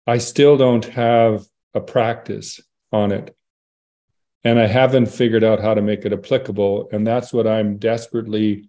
I 0.07 0.19
still 0.19 0.57
don't 0.57 0.85
have 0.87 1.45
a 1.75 1.81
practice 1.81 2.61
on 2.91 3.13
it 3.13 3.37
and 4.45 4.59
I 4.59 4.67
haven't 4.67 5.07
figured 5.07 5.43
out 5.43 5.61
how 5.61 5.75
to 5.75 5.83
make 5.83 6.05
it 6.05 6.13
applicable. 6.13 6.89
And 6.93 7.07
that's 7.07 7.33
what 7.33 7.47
I'm 7.47 7.79
desperately 7.79 8.69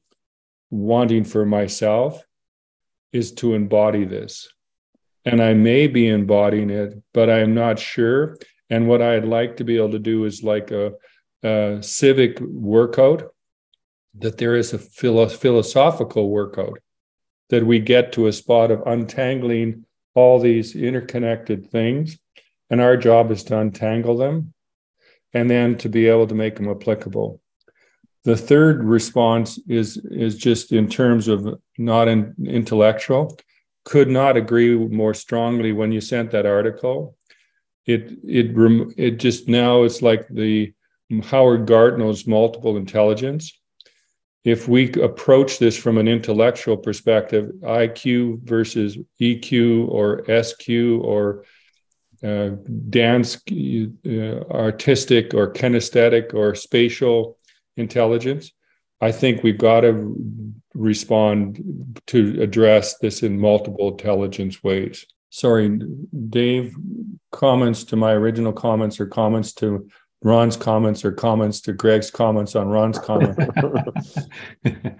wanting 0.70 1.25
for 1.25 1.46
myself 1.46 2.24
is 3.12 3.34
to 3.34 3.54
embody 3.54 4.06
this. 4.06 4.48
And 5.25 5.41
I 5.41 5.53
may 5.53 5.88
be 5.88 6.08
embodying 6.08 6.70
it, 6.70 7.01
but 7.13 7.29
I'm 7.29 7.53
not 7.53 7.79
sure. 7.79 8.38
And 8.70 8.88
what 8.88 9.01
I'd 9.01 9.25
like 9.25 9.58
to 9.58 9.63
be 9.63 9.77
able 9.77 9.91
to 9.91 10.00
do 10.00 10.25
is 10.25 10.44
like 10.44 10.72
a, 10.72 10.94
a 11.44 11.79
civic 11.82 12.39
workout, 12.39 13.34
that 14.20 14.38
there 14.38 14.55
is 14.55 14.74
a 14.74 14.79
philo- 14.79 15.27
philosophical 15.27 16.29
workout, 16.29 16.79
that 17.50 17.65
we 17.65 17.79
get 17.79 18.12
to 18.13 18.27
a 18.27 18.34
spot 18.34 18.72
of 18.72 18.84
untangling 18.86 19.86
all 20.13 20.39
these 20.39 20.75
interconnected 20.75 21.70
things. 21.70 22.17
And 22.70 22.82
our 22.82 22.98
job 22.98 23.32
is 23.32 23.44
to 23.46 23.60
untangle 23.60 24.17
them 24.17 24.53
and 25.33 25.50
then 25.50 25.77
to 25.77 25.90
be 25.90 26.07
able 26.07 26.27
to 26.27 26.35
make 26.35 26.55
them 26.55 26.70
applicable. 26.70 27.42
The 28.24 28.38
third 28.38 28.83
response 28.83 29.59
is 29.68 29.98
is 29.98 30.35
just 30.35 30.72
in 30.72 30.90
terms 30.90 31.27
of 31.27 31.59
not 31.77 32.07
in, 32.07 32.33
intellectual. 32.44 33.38
Could 33.85 34.09
not 34.09 34.35
agree 34.35 34.75
more 34.75 35.13
strongly 35.13 35.71
when 35.71 35.91
you 35.91 36.01
sent 36.01 36.31
that 36.31 36.45
article. 36.45 37.15
It 37.85 38.17
it 38.27 38.51
it 38.98 39.11
just 39.17 39.48
now 39.48 39.83
it's 39.83 40.01
like 40.01 40.27
the 40.27 40.74
Howard 41.24 41.67
Gardner's 41.67 42.27
multiple 42.27 42.77
intelligence. 42.77 43.57
If 44.43 44.67
we 44.67 44.91
approach 44.93 45.57
this 45.59 45.77
from 45.77 45.98
an 45.98 46.07
intellectual 46.07 46.77
perspective, 46.77 47.51
IQ 47.61 48.43
versus 48.43 48.98
EQ 49.19 49.87
or 49.87 50.24
SQ 50.43 50.69
or 51.01 51.45
uh, 52.24 52.55
dance, 52.89 53.37
uh, 53.51 54.39
artistic 54.50 55.33
or 55.33 55.51
kinesthetic 55.51 56.33
or 56.33 56.55
spatial 56.55 57.37
intelligence. 57.77 58.51
I 59.01 59.11
think 59.11 59.43
we've 59.43 59.57
got 59.57 59.81
to 59.81 60.15
respond 60.75 62.01
to 62.07 62.42
address 62.42 62.98
this 63.00 63.24
in 63.24 63.40
multiple 63.40 63.90
intelligence 63.90 64.64
ways. 64.64 65.05
Sorry, 65.29 65.79
Dave, 66.29 66.75
comments 67.31 67.83
to 67.85 67.96
my 67.96 68.11
original 68.11 68.53
comments 68.53 69.00
or 69.00 69.07
comments 69.07 69.53
to 69.53 69.90
Ron's 70.22 70.57
comments 70.57 71.03
or 71.05 71.11
comments 71.11 71.61
to 71.61 71.74
Gregg's 71.74 72.11
comments 72.11 72.55
on 72.55 72.68
Ron's 72.68 73.00
comment. 73.00 73.38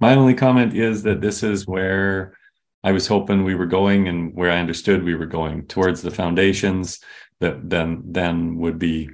my 0.00 0.14
only 0.14 0.34
comment 0.34 0.74
is 0.74 1.02
that 1.04 1.20
this 1.20 1.42
is 1.42 1.66
where 1.66 2.36
I 2.84 2.92
was 2.92 3.06
hoping 3.06 3.44
we 3.44 3.54
were 3.54 3.66
going 3.66 4.08
and 4.08 4.34
where 4.34 4.50
I 4.50 4.58
understood 4.58 5.02
we 5.02 5.14
were 5.14 5.26
going 5.26 5.66
towards 5.66 6.00
the 6.02 6.10
foundations 6.10 7.00
that 7.40 7.68
then 7.68 8.02
then 8.06 8.56
would 8.56 8.78
be 8.78 9.10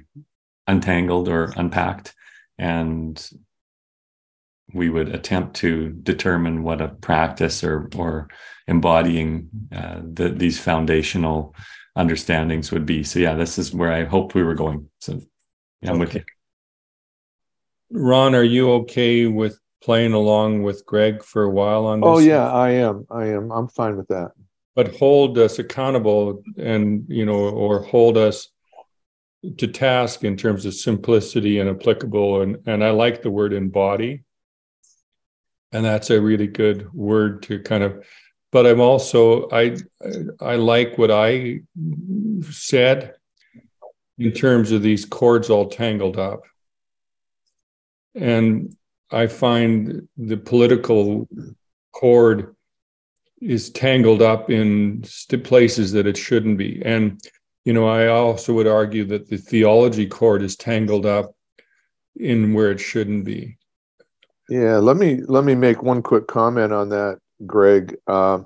untangled 0.67 1.29
or 1.29 1.53
unpacked 1.55 2.13
and 2.57 3.29
we 4.75 4.89
would 4.89 5.09
attempt 5.09 5.55
to 5.57 5.89
determine 5.89 6.61
what 6.61 6.81
a 6.81 6.89
practice 6.89 7.63
or 7.63 7.89
or 7.95 8.27
embodying 8.67 9.49
uh, 9.75 10.01
the, 10.03 10.29
these 10.29 10.59
foundational 10.59 11.55
understandings 11.95 12.71
would 12.71 12.85
be. 12.85 13.03
So 13.03 13.19
yeah, 13.19 13.35
this 13.35 13.57
is 13.57 13.73
where 13.73 13.91
I 13.91 14.03
hoped 14.03 14.35
we 14.35 14.43
were 14.43 14.55
going. 14.55 14.89
So 14.99 15.21
yeah, 15.81 15.91
I'm 15.91 15.95
okay. 15.95 15.99
with 15.99 16.15
you. 16.15 16.23
Ron, 17.91 18.35
are 18.35 18.43
you 18.43 18.71
okay 18.73 19.27
with 19.27 19.59
playing 19.81 20.13
along 20.13 20.63
with 20.63 20.85
Gregg 20.85 21.23
for 21.23 21.43
a 21.43 21.49
while 21.49 21.85
on 21.85 22.01
this? 22.01 22.07
Oh 22.07 22.17
yeah, 22.17 22.51
I 22.51 22.71
am. 22.71 23.05
I 23.09 23.27
am. 23.27 23.51
I'm 23.51 23.67
fine 23.67 23.95
with 23.95 24.07
that. 24.09 24.31
But 24.75 24.95
hold 24.97 25.37
us 25.37 25.57
accountable 25.57 26.43
and 26.57 27.05
you 27.07 27.25
know, 27.25 27.49
or 27.49 27.81
hold 27.83 28.17
us 28.17 28.49
to 29.57 29.67
task 29.67 30.23
in 30.23 30.35
terms 30.35 30.65
of 30.65 30.73
simplicity 30.73 31.59
and 31.59 31.69
applicable. 31.69 32.41
And 32.41 32.57
and 32.65 32.83
I 32.83 32.89
like 32.89 33.21
the 33.21 33.31
word 33.31 33.53
embody. 33.53 34.24
And 35.71 35.83
that's 35.83 36.09
a 36.09 36.21
really 36.21 36.47
good 36.47 36.91
word 36.93 37.43
to 37.43 37.59
kind 37.59 37.83
of 37.83 38.05
but 38.51 38.65
I'm 38.65 38.79
also 38.79 39.49
I 39.51 39.75
I 40.39 40.55
like 40.55 40.97
what 40.97 41.11
I 41.11 41.61
said 42.49 43.15
in 44.17 44.31
terms 44.31 44.71
of 44.71 44.81
these 44.81 45.05
cords 45.05 45.49
all 45.49 45.67
tangled 45.67 46.17
up. 46.17 46.43
And 48.15 48.75
I 49.11 49.27
find 49.27 50.07
the 50.17 50.37
political 50.37 51.27
cord 51.91 52.55
is 53.41 53.69
tangled 53.69 54.21
up 54.21 54.49
in 54.49 55.03
places 55.43 55.91
that 55.91 56.07
it 56.07 56.17
shouldn't 56.17 56.57
be. 56.57 56.81
And, 56.83 57.21
you 57.65 57.73
know, 57.73 57.87
I 57.87 58.07
also 58.07 58.53
would 58.53 58.67
argue 58.67 59.03
that 59.05 59.29
the 59.29 59.37
theology 59.37 60.07
cord 60.07 60.41
is 60.41 60.55
tangled 60.55 61.05
up 61.05 61.35
in 62.15 62.53
where 62.53 62.71
it 62.71 62.79
shouldn't 62.79 63.25
be. 63.25 63.57
Yeah, 64.49 64.77
let 64.77 64.97
me 64.97 65.21
let 65.27 65.43
me 65.43 65.55
make 65.55 65.81
one 65.81 66.01
quick 66.03 66.27
comment 66.27 66.71
on 66.71 66.89
that, 66.89 67.19
Gregg. 67.45 67.95
Uh, 68.07 68.39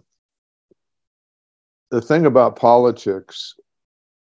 the 1.91 2.01
thing 2.01 2.25
about 2.25 2.55
politics 2.55 3.55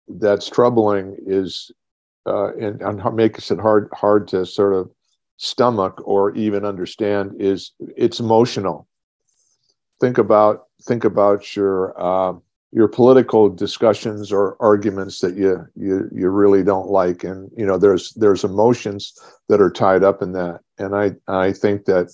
that's 0.09 0.51
troubling 0.51 1.17
is, 1.27 1.71
uh, 2.27 2.55
and, 2.57 2.83
and 2.83 3.15
makes 3.15 3.51
it 3.51 3.59
hard 3.59 3.89
hard 3.95 4.29
to 4.29 4.45
sort 4.45 4.75
of 4.75 4.91
stomach 5.37 6.01
or 6.05 6.35
even 6.37 6.65
understand 6.65 7.33
is 7.41 7.73
it's 7.97 8.21
emotional 8.21 8.87
think 10.01 10.19
about 10.19 10.65
think 10.83 11.05
about 11.05 11.57
your 11.57 11.95
uh, 12.01 12.35
your 12.75 12.89
political 12.89 13.49
discussions 13.49 14.33
or 14.33 14.57
arguments 14.61 15.21
that 15.21 15.37
you 15.37 15.67
you 15.77 16.09
you 16.13 16.29
really 16.29 16.63
don't 16.63 16.89
like 16.89 17.25
and 17.25 17.51
you 17.57 17.65
know 17.65 17.79
there's 17.79 18.13
there's 18.15 18.45
emotions 18.45 19.17
that 19.49 19.61
are 19.61 19.71
tied 19.71 20.03
up 20.03 20.21
in 20.21 20.33
that 20.33 20.61
and 20.79 20.95
i 20.95 21.13
i 21.29 21.53
think 21.53 21.85
that 21.85 22.13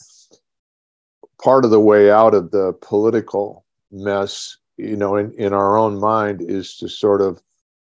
part 1.42 1.64
of 1.64 1.70
the 1.70 1.80
way 1.80 2.10
out 2.10 2.34
of 2.34 2.50
the 2.50 2.72
political 2.82 3.64
mess 3.90 4.58
you 4.76 4.96
know 4.96 5.16
in 5.16 5.32
in 5.38 5.52
our 5.52 5.76
own 5.76 5.98
mind 5.98 6.42
is 6.42 6.76
to 6.76 6.88
sort 6.88 7.20
of 7.22 7.42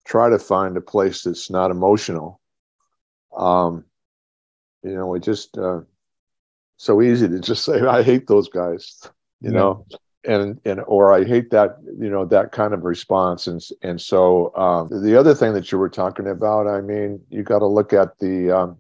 try 0.05 0.29
to 0.29 0.39
find 0.39 0.77
a 0.77 0.81
place 0.81 1.23
that's 1.23 1.51
not 1.51 1.71
emotional 1.71 2.41
um 3.37 3.85
you 4.83 4.95
know, 4.95 5.15
it 5.15 5.23
just 5.23 5.57
uh, 5.59 5.81
so 6.77 7.03
easy 7.03 7.29
to 7.29 7.39
just 7.41 7.65
say 7.65 7.81
I 7.81 8.03
hate 8.03 8.27
those 8.27 8.49
guys. 8.49 9.01
You 9.41 9.51
yeah. 9.51 9.59
know, 9.59 9.87
and 10.25 10.61
and 10.65 10.81
or 10.87 11.13
I 11.13 11.25
hate 11.25 11.51
that 11.51 11.77
you 11.99 12.11
know 12.11 12.25
that 12.27 12.53
kind 12.53 12.75
of 12.75 12.85
response. 12.85 13.47
And 13.47 13.63
and 13.83 14.01
so 14.01 14.55
um, 14.57 15.03
the 15.03 15.19
other 15.19 15.35
thing 15.35 15.53
that 15.55 15.73
you 15.73 15.79
were 15.79 15.89
talking 15.89 16.27
about 16.27 16.67
I 16.67 16.81
mean 16.81 17.21
you 17.31 17.43
got 17.43 17.61
to 17.61 17.67
look 17.67 17.93
at 17.93 18.19
the 18.19 18.51
um, 18.51 18.79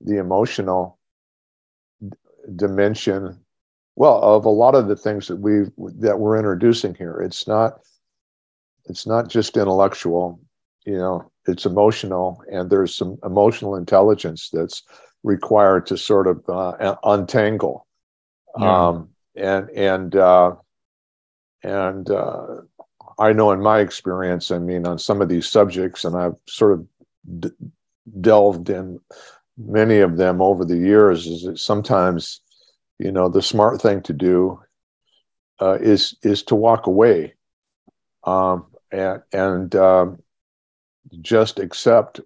the 0.00 0.18
emotional 0.18 0.98
d- 2.02 2.16
dimension 2.56 3.38
well 3.96 4.20
of 4.22 4.44
a 4.44 4.50
lot 4.50 4.74
of 4.74 4.88
the 4.88 4.96
things 4.96 5.26
that 5.28 5.36
we 5.36 5.64
that 5.98 6.18
we're 6.18 6.36
introducing 6.36 6.94
here. 6.94 7.20
It's 7.20 7.46
not 7.48 7.80
it's 8.86 9.06
not 9.06 9.28
just 9.28 9.56
intellectual 9.56 10.40
you 10.86 10.96
know 10.96 11.30
it's 11.46 11.66
emotional 11.66 12.42
and 12.52 12.70
there's 12.70 12.94
some 12.94 13.18
emotional 13.24 13.74
intelligence 13.76 14.50
that's 14.52 14.82
required 15.22 15.86
to 15.86 15.96
sort 15.96 16.26
of 16.26 16.42
uh, 16.48 16.96
untangle. 17.04 17.86
Yeah. 18.58 18.88
um, 18.88 19.10
and 19.34 19.70
and 19.70 20.16
uh, 20.16 20.54
and 21.62 22.10
uh, 22.10 22.46
I 23.18 23.32
know 23.32 23.52
in 23.52 23.60
my 23.60 23.80
experience, 23.80 24.50
I 24.50 24.58
mean, 24.58 24.86
on 24.86 24.98
some 24.98 25.20
of 25.20 25.28
these 25.28 25.48
subjects, 25.48 26.04
and 26.04 26.16
I've 26.16 26.36
sort 26.46 26.72
of 26.72 26.86
d- 27.38 27.50
delved 28.20 28.70
in 28.70 29.00
many 29.58 29.98
of 29.98 30.16
them 30.16 30.40
over 30.40 30.64
the 30.64 30.78
years, 30.78 31.26
is 31.26 31.42
that 31.44 31.58
sometimes, 31.58 32.40
you 32.98 33.12
know, 33.12 33.28
the 33.28 33.42
smart 33.42 33.80
thing 33.80 34.02
to 34.02 34.12
do 34.12 34.60
uh, 35.60 35.78
is 35.80 36.16
is 36.22 36.42
to 36.44 36.54
walk 36.54 36.86
away, 36.86 37.34
um, 38.24 38.66
and 38.90 39.22
and 39.32 39.76
um, 39.76 40.22
just 41.20 41.58
accept 41.58 42.20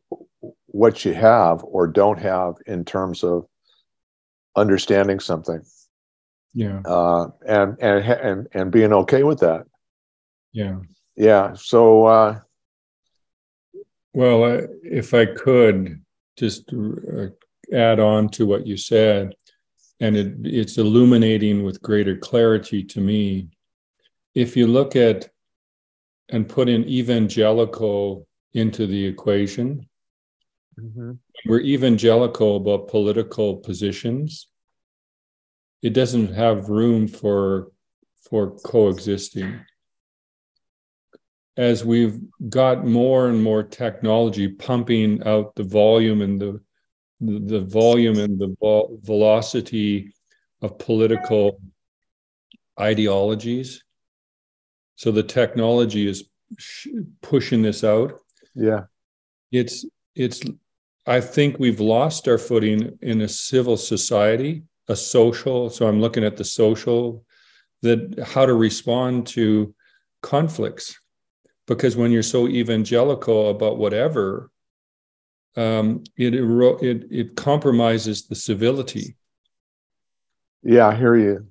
what 0.67 1.05
you 1.05 1.15
have 1.15 1.63
or 1.65 1.87
don't 1.87 2.19
have 2.19 2.55
in 2.67 2.85
terms 2.85 3.23
of 3.23 3.47
understanding 4.57 5.19
something 5.21 5.63
yeah. 6.55 6.81
Uh, 6.85 7.31
and 7.47 7.77
and 7.81 8.05
and 8.05 8.49
and 8.53 8.73
being 8.73 8.93
okay 8.93 9.23
with 9.25 9.41
that. 9.41 9.67
Yeah. 10.53 10.79
Yeah 11.17 11.55
so 11.55 12.07
uh, 12.07 12.41
well 14.13 14.67
if 14.83 15.15
i 15.15 15.27
could 15.27 16.03
just 16.37 16.73
uh, 16.73 17.27
add 17.73 18.01
on 18.01 18.29
to 18.29 18.47
what 18.47 18.67
you 18.67 18.77
said 18.77 19.35
and 20.01 20.17
it, 20.17 20.35
it's 20.45 20.79
illuminating 20.79 21.63
with 21.63 21.81
greater 21.81 22.17
clarity 22.17 22.83
to 22.83 23.01
me. 23.01 23.49
If 24.35 24.57
you 24.57 24.67
look 24.67 24.97
at 24.97 25.31
and 26.29 26.49
put 26.49 26.69
in 26.69 26.85
evangelical 26.89 28.27
into 28.55 28.87
the 28.87 29.05
equation 29.07 29.87
mm-hmm. 30.79 31.13
we're 31.47 31.61
evangelical 31.61 32.57
about 32.57 32.89
political 32.89 33.57
positions 33.57 34.49
it 35.85 35.93
doesn't 35.93 36.33
have 36.33 36.71
room 36.71 37.07
for 37.07 37.71
for 38.31 38.57
coexisting. 38.61 39.61
As 41.59 41.85
we've 41.85 42.19
got 42.49 42.87
more 42.87 43.29
and 43.29 43.43
more 43.43 43.63
technology 43.63 44.49
pumping 44.49 45.23
out 45.25 45.55
the 45.55 45.63
volume 45.63 46.23
and 46.23 46.41
the 46.41 46.61
the, 47.21 47.61
volume 47.61 48.19
and 48.19 48.39
the 48.39 48.55
vo- 48.61 48.99
velocity 49.03 50.13
of 50.61 50.79
political 50.79 51.61
ideologies. 52.79 53.83
So 54.97 55.11
the 55.11 55.23
technology 55.23 56.07
is 56.09 56.25
sh- 56.59 56.89
pushing 57.23 57.63
this 57.63 57.85
out. 57.85 58.21
Yeah. 58.55 58.85
It's 59.53 59.85
it's 60.17 60.41
i 61.07 61.21
think 61.21 61.59
we've 61.59 61.81
lost 61.81 62.29
our 62.29 62.39
footing 62.39 62.97
in 63.03 63.21
a 63.21 63.29
civil 63.29 63.77
society 63.77 64.63
a 64.89 64.97
social 64.97 65.71
so 65.71 65.87
i'm 65.87 66.01
looking 66.01 66.25
at 66.25 66.37
the 66.37 66.45
social 66.45 67.25
that 67.85 68.27
how 68.27 68.47
to 68.47 68.55
respond 68.55 69.27
to 69.27 69.75
conflicts. 70.23 70.99
Because 71.67 71.97
when 71.97 72.11
you're 72.11 72.23
so 72.23 72.49
evangelical 72.49 73.51
about 73.51 73.79
whatever 73.79 74.51
um, 75.57 76.03
it, 76.17 76.35
it 76.35 77.07
it 77.11 77.37
compromises 77.37 78.27
the 78.27 78.35
civility. 78.35 79.17
Yeah 80.63 80.89
i 80.89 80.97
hear 80.97 81.17
you. 81.17 81.47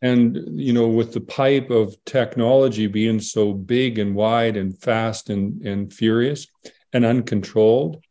And 0.00 0.60
you 0.60 0.72
know 0.72 0.86
with 0.86 1.12
the 1.12 1.20
pipe 1.20 1.70
of 1.70 1.96
technology 2.04 2.86
being 2.86 3.20
so 3.20 3.52
big 3.52 3.98
and 3.98 4.14
wide 4.14 4.56
and 4.56 4.78
fast 4.78 5.30
and 5.30 5.66
and 5.66 5.92
furious 5.92 6.46
and 6.92 7.04
uncontrolled 7.04 8.02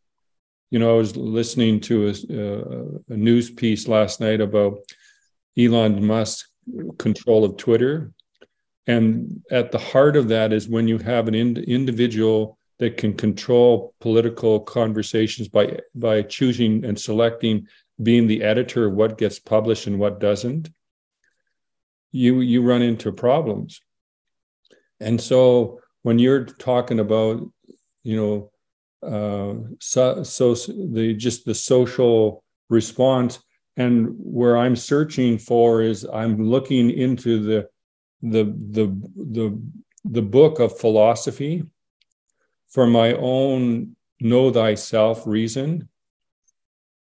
you 0.69 0.79
know, 0.79 0.93
I 0.93 0.97
was 0.97 1.15
listening 1.15 1.79
to 1.81 2.07
a, 2.07 3.13
a 3.13 3.17
news 3.17 3.49
piece 3.49 3.87
last 3.87 4.19
night 4.19 4.41
about 4.41 4.79
Elon 5.57 6.05
Musk's 6.05 6.49
control 6.97 7.45
of 7.45 7.57
Twitter. 7.57 8.11
And 8.85 9.41
at 9.51 9.71
the 9.71 9.77
heart 9.77 10.15
of 10.15 10.29
that 10.29 10.53
is 10.53 10.67
when 10.67 10.87
you 10.87 10.97
have 10.97 11.27
an 11.27 11.35
ind- 11.35 11.57
individual 11.59 12.57
that 12.79 12.97
can 12.97 13.13
control 13.13 13.93
political 13.99 14.59
conversations 14.59 15.47
by 15.47 15.79
by 15.95 16.21
choosing 16.21 16.85
and 16.85 16.99
selecting 16.99 17.67
being 18.01 18.27
the 18.27 18.43
editor 18.43 18.85
of 18.85 18.93
what 18.93 19.17
gets 19.17 19.39
published 19.39 19.87
and 19.87 19.99
what 19.99 20.19
doesn't 20.19 20.69
you 22.11 22.41
you 22.41 22.61
run 22.61 22.81
into 22.81 23.11
problems 23.11 23.81
and 24.99 25.19
so 25.19 25.79
when 26.03 26.19
you're 26.19 26.45
talking 26.45 26.99
about 26.99 27.41
you 28.03 28.15
know 28.15 28.51
uh, 29.03 29.53
so, 29.79 30.23
so 30.23 30.53
the 30.53 31.13
just 31.17 31.45
the 31.45 31.55
social 31.55 32.43
response. 32.69 33.39
And 33.79 34.15
where 34.17 34.57
i'm 34.57 34.75
searching 34.75 35.37
for 35.37 35.83
is 35.83 36.03
i'm 36.11 36.43
looking 36.43 36.89
into 36.89 37.43
the 37.43 37.69
the 38.23 38.45
the 38.71 38.87
the, 39.15 39.61
the 40.03 40.21
book 40.21 40.59
of 40.59 40.79
philosophy 40.79 41.63
for 42.69 42.87
my 42.87 43.13
own 43.13 43.95
know 44.19 44.51
thyself 44.51 45.27
reason. 45.27 45.89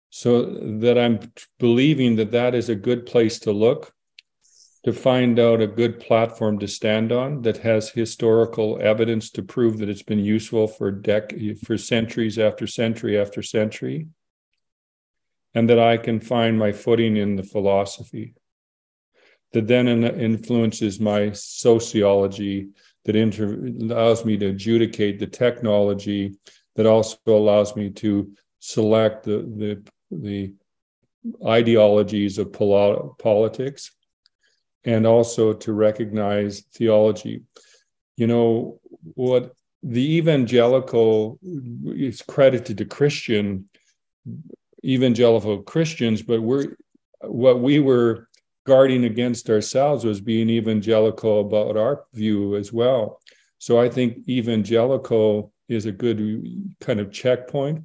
So 0.09 0.45
that 0.79 0.97
i'm 0.97 1.19
believing 1.59 2.15
that 2.15 2.31
that 2.31 2.55
is 2.55 2.69
a 2.69 2.75
good 2.75 3.05
place 3.05 3.39
to 3.39 3.51
look 3.51 3.92
to 4.83 4.91
find 4.91 5.39
out 5.39 5.61
a 5.61 5.67
good 5.67 5.99
platform 5.99 6.59
to 6.59 6.67
stand 6.67 7.11
on 7.11 7.41
that 7.43 7.57
has 7.57 7.89
historical 7.89 8.77
evidence 8.81 9.29
to 9.31 9.41
prove 9.41 9.77
that 9.77 9.89
it's 9.89 10.03
been 10.03 10.19
useful 10.19 10.67
for 10.67 10.91
dec- 10.91 11.57
for 11.65 11.77
centuries 11.77 12.37
after 12.37 12.67
century 12.67 13.17
after 13.17 13.41
century 13.41 14.07
and 15.55 15.69
that 15.69 15.79
I 15.79 15.97
can 15.97 16.19
find 16.19 16.57
my 16.57 16.71
footing 16.71 17.17
in 17.17 17.35
the 17.35 17.43
philosophy 17.43 18.33
that 19.53 19.67
then 19.67 19.87
influences 20.03 20.99
my 20.99 21.31
sociology 21.31 22.69
that 23.05 23.15
allows 23.15 24.25
me 24.25 24.35
to 24.37 24.47
adjudicate 24.47 25.19
the 25.19 25.27
technology 25.27 26.35
that 26.75 26.87
also 26.87 27.17
allows 27.27 27.75
me 27.75 27.89
to 27.89 28.33
select 28.59 29.23
the 29.23 29.37
the, 29.57 29.83
the 30.11 30.53
ideologies 31.45 32.37
of 32.37 32.51
pol- 32.51 33.15
politics 33.17 33.91
and 34.85 35.07
also 35.07 35.53
to 35.53 35.73
recognize 35.73 36.61
theology. 36.73 37.43
You 38.17 38.27
know, 38.27 38.79
what 39.15 39.53
the 39.81 40.17
evangelical 40.17 41.39
is 41.85 42.21
credited 42.21 42.77
to 42.77 42.85
Christian 42.85 43.69
evangelical 44.85 45.61
Christians, 45.63 46.21
but 46.21 46.41
we're 46.41 46.75
what 47.21 47.61
we 47.61 47.79
were 47.79 48.27
guarding 48.65 49.05
against 49.05 49.49
ourselves 49.49 50.05
was 50.05 50.21
being 50.21 50.49
evangelical 50.49 51.41
about 51.41 51.77
our 51.77 52.05
view 52.13 52.55
as 52.55 52.71
well. 52.71 53.21
So 53.59 53.79
I 53.79 53.89
think 53.89 54.27
evangelical 54.27 55.53
is 55.69 55.85
a 55.85 55.91
good 55.91 56.45
kind 56.81 56.99
of 56.99 57.11
checkpoint. 57.11 57.83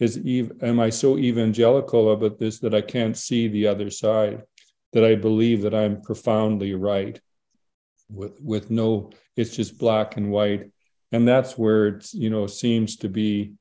Is 0.00 0.20
am 0.60 0.80
I 0.80 0.90
so 0.90 1.16
evangelical 1.16 2.12
about 2.12 2.38
this 2.38 2.58
that 2.60 2.74
I 2.74 2.80
can't 2.82 3.16
see 3.16 3.48
the 3.48 3.66
other 3.66 3.90
side? 3.90 4.42
That 4.94 5.04
I 5.04 5.16
believe 5.16 5.62
that 5.62 5.74
I'm 5.74 6.00
profoundly 6.00 6.74
right. 6.74 7.20
With 8.08 8.40
with 8.40 8.70
no 8.70 9.10
it's 9.36 9.54
just 9.54 9.76
black 9.76 10.16
and 10.16 10.30
white. 10.30 10.70
And 11.12 11.28
that's 11.28 11.58
where 11.58 11.88
it 11.88 12.14
you 12.14 12.30
know 12.30 12.46
seems 12.46 12.96
to 12.98 13.08
be 13.08 13.52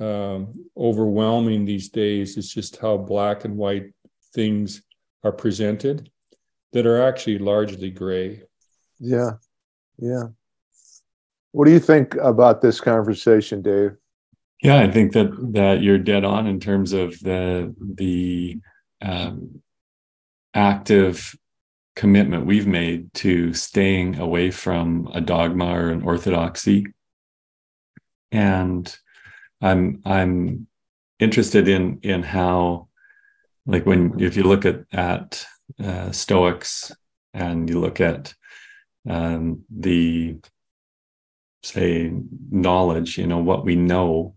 um, 0.00 0.52
overwhelming 0.76 1.64
these 1.64 1.90
days 1.90 2.36
it's 2.36 2.52
just 2.52 2.78
how 2.78 2.96
black 2.96 3.44
and 3.44 3.56
white 3.56 3.92
things 4.34 4.82
are 5.22 5.30
presented 5.30 6.10
that 6.72 6.86
are 6.86 7.02
actually 7.02 7.38
largely 7.38 7.90
gray. 7.90 8.42
Yeah. 8.98 9.32
Yeah. 9.98 10.24
What 11.52 11.66
do 11.66 11.70
you 11.70 11.78
think 11.78 12.14
about 12.14 12.62
this 12.62 12.80
conversation 12.80 13.62
dave? 13.62 13.92
Yeah 14.62 14.78
i 14.78 14.90
think 14.90 15.12
that 15.12 15.30
that 15.52 15.82
you're 15.82 15.98
dead 15.98 16.24
on 16.24 16.46
in 16.46 16.60
terms 16.60 16.92
of 16.92 17.18
the 17.20 17.74
the 17.96 18.60
um, 19.02 19.61
active 20.54 21.34
commitment 21.94 22.46
we've 22.46 22.66
made 22.66 23.12
to 23.14 23.52
staying 23.52 24.18
away 24.18 24.50
from 24.50 25.10
a 25.12 25.20
dogma 25.20 25.66
or 25.66 25.90
an 25.90 26.02
orthodoxy. 26.02 26.86
And 28.30 28.94
i'm 29.62 30.02
i'm 30.04 30.66
interested 31.20 31.68
in 31.68 32.00
in 32.02 32.22
how 32.22 32.88
like 33.64 33.86
when 33.86 34.18
if 34.20 34.36
you 34.36 34.42
look 34.42 34.66
at 34.66 34.80
at 34.92 35.46
uh, 35.82 36.10
stoics 36.10 36.92
and 37.32 37.70
you 37.70 37.80
look 37.80 38.00
at 38.00 38.34
um, 39.08 39.64
the 39.70 40.36
say 41.62 42.12
knowledge 42.50 43.16
you 43.16 43.26
know 43.26 43.38
what 43.38 43.64
we 43.64 43.76
know 43.76 44.34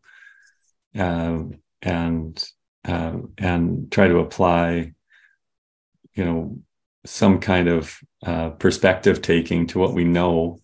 uh, 0.98 1.40
and 1.82 2.50
uh, 2.88 3.18
and 3.40 3.92
try 3.92 4.08
to 4.08 4.20
apply 4.20 4.94
you 6.16 6.26
know 6.26 6.58
some 7.06 7.40
kind 7.40 7.68
of 7.68 8.00
uh, 8.26 8.50
perspective 8.52 9.22
taking 9.22 9.68
to 9.68 9.80
what 9.80 9.94
we 9.94 10.04
know 10.04 10.60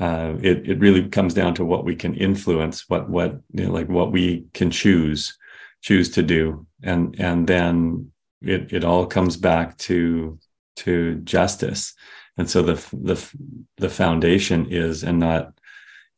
uh, 0.00 0.34
it 0.42 0.68
it 0.68 0.78
really 0.80 1.08
comes 1.08 1.34
down 1.34 1.54
to 1.54 1.64
what 1.64 1.84
we 1.84 1.94
can 1.94 2.14
influence 2.14 2.88
what 2.88 3.08
what 3.08 3.40
you 3.52 3.66
know, 3.66 3.72
like 3.72 3.88
what 3.88 4.10
we 4.10 4.46
can 4.54 4.70
choose 4.70 5.36
choose 5.82 6.10
to 6.10 6.22
do. 6.22 6.66
And 6.82 7.18
and 7.18 7.46
then 7.46 8.12
it 8.42 8.72
it 8.72 8.84
all 8.84 9.06
comes 9.06 9.36
back 9.36 9.76
to 9.78 10.38
to 10.76 11.16
justice. 11.16 11.94
And 12.36 12.48
so 12.48 12.62
the 12.62 12.74
the 12.92 13.34
the 13.76 13.90
foundation 13.90 14.66
is 14.70 15.02
and 15.02 15.18
not 15.18 15.52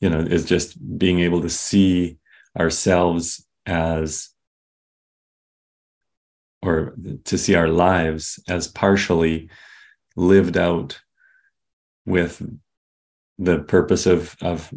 you 0.01 0.11
know 0.11 0.21
is 0.21 0.45
just 0.45 0.77
being 0.99 1.21
able 1.21 1.43
to 1.43 1.51
see 1.51 2.19
ourselves 2.59 3.47
as 3.67 4.31
or 6.63 6.95
to 7.25 7.37
see 7.37 7.55
our 7.55 7.69
lives 7.69 8.39
as 8.49 8.69
partially 8.69 9.49
lived 10.17 10.57
out 10.57 11.01
with 12.07 12.43
the 13.39 13.59
purpose 13.61 14.07
of 14.07 14.37
of 14.41 14.73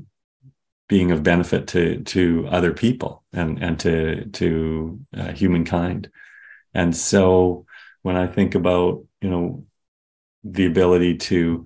being 0.88 1.12
of 1.12 1.24
benefit 1.24 1.68
to 1.68 2.02
to 2.04 2.48
other 2.50 2.74
people 2.74 3.24
and 3.34 3.62
and 3.62 3.80
to 3.80 4.26
to 4.26 5.00
uh, 5.16 5.32
humankind. 5.32 6.10
And 6.74 6.96
so 6.96 7.66
when 8.06 8.16
i 8.16 8.28
think 8.28 8.54
about 8.54 9.04
you 9.20 9.30
know 9.30 9.66
the 10.44 10.68
ability 10.68 11.18
to 11.18 11.66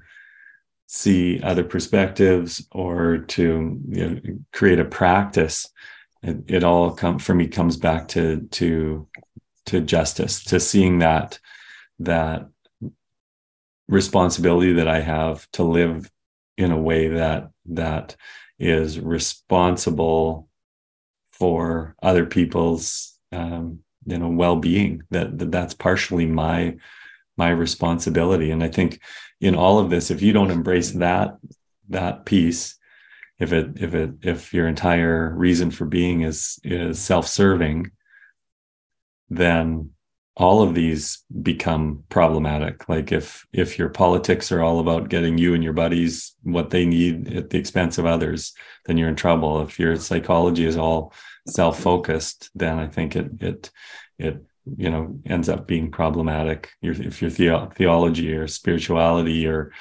see 0.87 1.41
other 1.43 1.65
perspectives 1.65 2.65
or 2.71 3.17
to 3.17 3.79
you 3.89 4.09
know, 4.09 4.21
create 4.53 4.79
a 4.79 4.85
practice 4.85 5.69
it, 6.23 6.37
it 6.47 6.63
all 6.63 6.91
come 6.91 7.19
for 7.19 7.35
me 7.35 7.47
comes 7.47 7.75
back 7.75 8.07
to 8.07 8.47
to 8.51 9.07
to 9.69 9.81
justice 9.81 10.43
to 10.43 10.59
seeing 10.59 10.99
that 10.99 11.39
that 11.99 12.47
responsibility 13.87 14.73
that 14.73 14.87
i 14.87 14.99
have 14.99 15.49
to 15.51 15.63
live 15.63 16.09
in 16.57 16.71
a 16.71 16.77
way 16.77 17.07
that 17.07 17.49
that 17.65 18.15
is 18.59 18.99
responsible 18.99 20.49
for 21.31 21.95
other 22.03 22.25
people's 22.25 23.17
um, 23.31 23.79
you 24.05 24.17
know 24.17 24.27
well-being 24.27 25.03
that, 25.09 25.37
that 25.39 25.51
that's 25.51 25.73
partially 25.73 26.25
my 26.25 26.75
my 27.37 27.49
responsibility. 27.49 28.51
And 28.51 28.63
i 28.63 28.67
think 28.67 28.99
in 29.39 29.55
all 29.55 29.79
of 29.79 29.89
this 29.89 30.11
if 30.11 30.21
you 30.21 30.33
don't 30.33 30.51
embrace 30.51 30.91
that 30.91 31.37
that 31.89 32.25
piece 32.25 32.75
if 33.39 33.53
it 33.53 33.81
if 33.81 33.93
it 33.93 34.11
if 34.21 34.53
your 34.53 34.67
entire 34.67 35.33
reason 35.35 35.71
for 35.71 35.85
being 35.85 36.21
is 36.21 36.59
is 36.63 36.99
self-serving 36.99 37.91
then 39.29 39.91
all 40.35 40.61
of 40.61 40.73
these 40.73 41.25
become 41.41 42.03
problematic. 42.09 42.87
Like 42.87 43.11
if 43.11 43.45
if 43.51 43.77
your 43.77 43.89
politics 43.89 44.51
are 44.51 44.61
all 44.61 44.79
about 44.79 45.09
getting 45.09 45.37
you 45.37 45.53
and 45.53 45.63
your 45.63 45.73
buddies 45.73 46.35
what 46.43 46.69
they 46.69 46.85
need 46.85 47.33
at 47.35 47.49
the 47.49 47.57
expense 47.57 47.97
of 47.97 48.05
others 48.05 48.53
then 48.85 48.97
you're 48.97 49.09
in 49.09 49.15
trouble. 49.15 49.61
If 49.61 49.77
your 49.79 49.97
psychology 49.97 50.65
is 50.65 50.77
all 50.77 51.13
self-focused 51.47 52.51
then 52.53 52.77
i 52.77 52.85
think 52.85 53.15
it 53.15 53.31
it 53.41 53.71
it 54.19 54.43
you 54.77 54.89
know 54.89 55.19
ends 55.25 55.49
up 55.49 55.67
being 55.67 55.91
problematic. 55.91 56.69
Your, 56.81 56.93
if 56.93 57.21
your 57.21 57.31
the- 57.31 57.71
theology 57.75 58.33
or 58.33 58.47
spirituality 58.47 59.47
or 59.47 59.71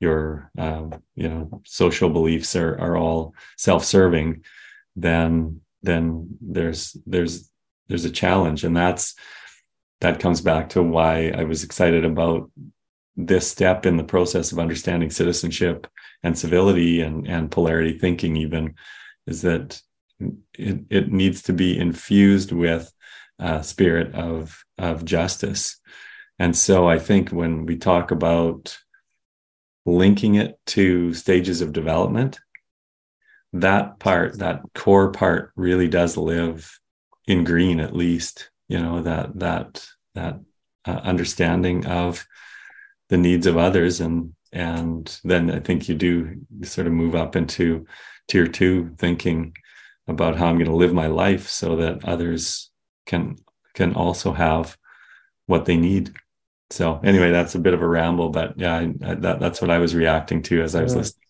your 0.00 0.50
uh, 0.56 0.86
you 1.16 1.28
know 1.28 1.60
social 1.64 2.08
beliefs 2.10 2.54
are 2.56 2.78
are 2.78 2.96
all 2.96 3.34
self-serving 3.56 4.44
then 4.96 5.60
then 5.82 6.36
there's 6.40 6.96
there's 7.06 7.50
there's 7.88 8.04
a 8.04 8.10
challenge 8.10 8.64
and 8.64 8.76
that's 8.76 9.14
that 10.00 10.20
comes 10.20 10.40
back 10.40 10.68
to 10.70 10.82
why 10.82 11.32
I 11.34 11.44
was 11.44 11.64
excited 11.64 12.04
about 12.04 12.50
this 13.16 13.50
step 13.50 13.84
in 13.84 13.96
the 13.96 14.04
process 14.04 14.52
of 14.52 14.60
understanding 14.60 15.10
citizenship 15.10 15.88
and 16.22 16.38
civility 16.38 17.00
and, 17.00 17.26
and 17.26 17.50
polarity 17.50 17.98
thinking 17.98 18.36
even 18.36 18.76
is 19.26 19.42
that 19.42 19.80
it, 20.54 20.84
it 20.88 21.12
needs 21.12 21.42
to 21.42 21.52
be 21.52 21.76
infused 21.76 22.52
with 22.52 22.92
a 23.40 23.62
spirit 23.62 24.14
of, 24.14 24.64
of 24.78 25.04
justice. 25.04 25.80
And 26.38 26.56
so 26.56 26.88
I 26.88 26.98
think 26.98 27.30
when 27.30 27.66
we 27.66 27.76
talk 27.76 28.12
about 28.12 28.78
linking 29.84 30.36
it 30.36 30.58
to 30.66 31.12
stages 31.14 31.60
of 31.60 31.72
development, 31.72 32.38
that 33.52 33.98
part, 33.98 34.38
that 34.38 34.62
core 34.74 35.10
part 35.10 35.52
really 35.56 35.88
does 35.88 36.16
live 36.16 36.78
in 37.28 37.44
green 37.44 37.78
at 37.78 37.94
least 37.94 38.50
you 38.68 38.80
know 38.80 39.02
that 39.02 39.38
that 39.38 39.86
that 40.14 40.40
uh, 40.84 41.00
understanding 41.04 41.86
of 41.86 42.26
the 43.08 43.16
needs 43.16 43.46
of 43.46 43.56
others. 43.56 44.00
And 44.00 44.34
and 44.50 45.20
then 45.24 45.50
i 45.50 45.60
think 45.60 45.90
you 45.90 45.94
do 45.94 46.40
sort 46.62 46.86
of 46.86 46.92
move 46.94 47.14
up 47.14 47.36
into 47.36 47.86
tier 48.28 48.46
2 48.46 48.94
thinking 48.96 49.54
about 50.06 50.36
how 50.36 50.46
i'm 50.46 50.56
going 50.56 50.70
to 50.70 50.74
live 50.74 50.94
my 50.94 51.06
life 51.06 51.48
so 51.48 51.76
that 51.76 52.02
others 52.06 52.70
can 53.04 53.36
can 53.74 53.94
also 53.94 54.32
have 54.32 54.78
what 55.46 55.66
they 55.66 55.76
need. 55.76 56.12
So 56.70 56.98
anyway 57.04 57.30
that's 57.30 57.54
a 57.54 57.58
bit 57.58 57.74
of 57.74 57.82
a 57.82 57.86
ramble 57.86 58.30
but 58.30 58.58
yeah 58.58 58.74
I, 58.74 58.94
I, 59.04 59.14
that, 59.16 59.38
that's 59.38 59.60
what 59.60 59.70
i 59.70 59.78
was 59.78 59.94
reacting 59.94 60.42
to 60.44 60.62
as 60.62 60.74
i 60.74 60.82
was 60.82 60.96
listening. 60.96 61.26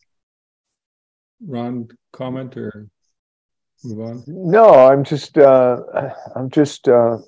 Ron 1.44 1.88
comment 2.12 2.56
or 2.56 2.88
move 3.84 4.00
on? 4.00 4.24
No, 4.26 4.88
I'm 4.88 5.04
just 5.04 5.38
uh, 5.38 5.78
I'm 6.34 6.50
just 6.50 6.88
uh, 6.88 7.18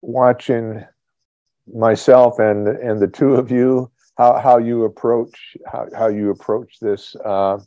watching 0.00 0.84
myself 1.72 2.38
and 2.38 2.66
and 2.68 3.00
the 3.00 3.08
two 3.08 3.34
of 3.34 3.50
you 3.50 3.90
how 4.18 4.38
how 4.38 4.58
you 4.58 4.84
approach 4.84 5.56
how 5.66 5.86
how 5.96 6.08
you 6.08 6.30
approach 6.30 6.78
this 6.80 7.16
uh, 7.24 7.58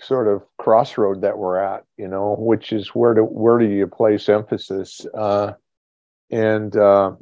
sort 0.00 0.28
of 0.28 0.42
crossroad 0.58 1.22
that 1.22 1.38
we're 1.38 1.58
at. 1.58 1.84
You 1.96 2.08
know, 2.08 2.36
which 2.38 2.72
is 2.72 2.88
where 2.88 3.14
do 3.14 3.22
where 3.22 3.58
do 3.58 3.66
you 3.66 3.86
place 3.86 4.28
emphasis? 4.28 5.06
Uh, 5.14 5.52
and 6.30 6.76
uh, 6.76 7.12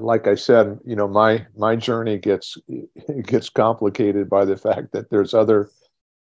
like 0.00 0.26
I 0.26 0.34
said, 0.34 0.78
you 0.84 0.96
know, 0.96 1.08
my 1.08 1.46
my 1.56 1.76
journey 1.76 2.18
gets 2.18 2.58
gets 3.24 3.48
complicated 3.48 4.28
by 4.28 4.44
the 4.44 4.56
fact 4.56 4.92
that 4.92 5.10
there's 5.10 5.34
other 5.34 5.70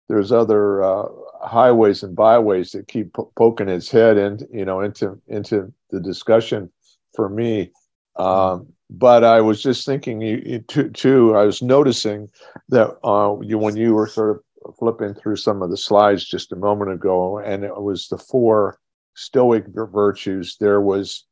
there's 0.09 0.33
other 0.33 0.83
uh, 0.83 1.09
highways 1.42 2.03
and 2.03 2.14
byways 2.14 2.73
that 2.73 2.88
keep 2.88 3.12
po- 3.12 3.33
poking 3.37 3.69
its 3.69 3.90
head 3.90 4.16
in, 4.16 4.47
you 4.53 4.64
know, 4.64 4.81
into 4.81 5.21
into 5.29 5.73
the 5.90 6.01
discussion 6.01 6.71
for 7.14 7.29
me. 7.29 7.73
Um, 8.16 8.69
but 8.88 9.25
I 9.25 9.40
was 9.40 9.62
just 9.62 9.85
thinking, 9.85 10.21
you, 10.21 10.42
you 10.45 10.59
too, 10.61 10.90
too, 10.90 11.37
I 11.37 11.45
was 11.45 11.61
noticing 11.61 12.29
that 12.69 12.97
uh, 13.05 13.37
you, 13.42 13.59
when 13.59 13.77
you 13.77 13.95
were 13.95 14.07
sort 14.07 14.42
of 14.64 14.77
flipping 14.79 15.14
through 15.14 15.37
some 15.37 15.62
of 15.62 15.71
the 15.71 15.77
slides 15.77 16.25
just 16.25 16.53
a 16.53 16.57
moment 16.57 16.92
ago, 16.92 17.38
and 17.38 17.64
it 17.64 17.77
was 17.77 18.09
the 18.09 18.19
four 18.19 18.79
Stoic 19.14 19.64
virtues. 19.69 20.57
There 20.61 20.81
was 20.81 21.25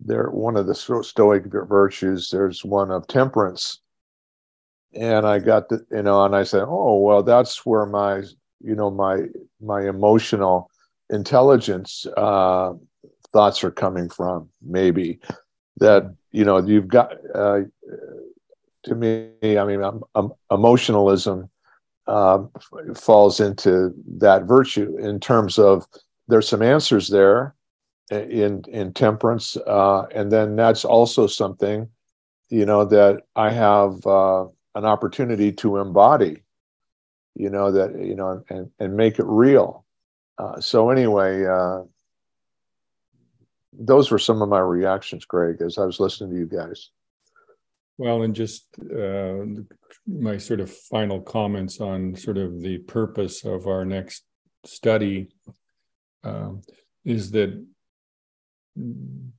there 0.00 0.30
one 0.30 0.56
of 0.56 0.66
the 0.66 0.74
Stoic 0.74 1.44
virtues. 1.46 2.30
There's 2.30 2.64
one 2.64 2.90
of 2.90 3.06
temperance, 3.06 3.80
and 4.94 5.26
I 5.26 5.38
got 5.38 5.68
the 5.68 5.84
you 5.90 6.02
know, 6.02 6.24
and 6.24 6.36
I 6.36 6.42
said, 6.42 6.64
oh 6.66 6.98
well, 6.98 7.22
that's 7.22 7.64
where 7.64 7.86
my 7.86 8.22
you 8.60 8.74
know 8.74 8.90
my 8.90 9.24
my 9.60 9.88
emotional 9.88 10.70
intelligence 11.10 12.06
uh, 12.16 12.72
thoughts 13.32 13.64
are 13.64 13.70
coming 13.70 14.08
from. 14.08 14.48
Maybe 14.62 15.20
that 15.78 16.14
you 16.30 16.44
know 16.44 16.58
you've 16.58 16.88
got 16.88 17.12
uh, 17.34 17.60
to 18.84 18.94
me. 18.94 19.30
I 19.42 19.64
mean, 19.64 20.00
emotionalism 20.50 21.50
uh, 22.06 22.44
falls 22.94 23.40
into 23.40 23.94
that 24.18 24.44
virtue 24.44 24.96
in 24.98 25.20
terms 25.20 25.58
of 25.58 25.86
there's 26.28 26.48
some 26.48 26.62
answers 26.62 27.08
there 27.08 27.54
in 28.10 28.64
in 28.68 28.92
temperance, 28.92 29.56
uh, 29.66 30.02
and 30.14 30.30
then 30.30 30.56
that's 30.56 30.84
also 30.84 31.26
something 31.26 31.88
you 32.50 32.66
know 32.66 32.84
that 32.84 33.22
I 33.34 33.50
have 33.50 34.06
uh, 34.06 34.46
an 34.74 34.84
opportunity 34.84 35.52
to 35.52 35.78
embody 35.78 36.42
you 37.34 37.50
know 37.50 37.72
that 37.72 37.98
you 37.98 38.14
know 38.14 38.42
and 38.48 38.70
and 38.78 38.96
make 38.96 39.18
it 39.18 39.26
real. 39.26 39.84
Uh, 40.38 40.60
so 40.60 40.90
anyway 40.90 41.44
uh, 41.44 41.82
those 43.72 44.10
were 44.10 44.18
some 44.18 44.42
of 44.42 44.48
my 44.48 44.58
reactions 44.58 45.24
gregg 45.24 45.62
as 45.62 45.78
i 45.78 45.84
was 45.84 46.00
listening 46.00 46.30
to 46.30 46.38
you 46.38 46.46
guys. 46.46 46.90
Well 47.98 48.22
and 48.22 48.34
just 48.34 48.66
uh, 48.80 49.44
my 50.06 50.36
sort 50.38 50.60
of 50.60 50.70
final 50.70 51.20
comments 51.20 51.80
on 51.80 52.16
sort 52.16 52.38
of 52.38 52.60
the 52.60 52.78
purpose 52.78 53.44
of 53.44 53.66
our 53.66 53.84
next 53.84 54.24
study 54.64 55.28
um, 56.24 56.62
is 57.04 57.30
that 57.32 57.64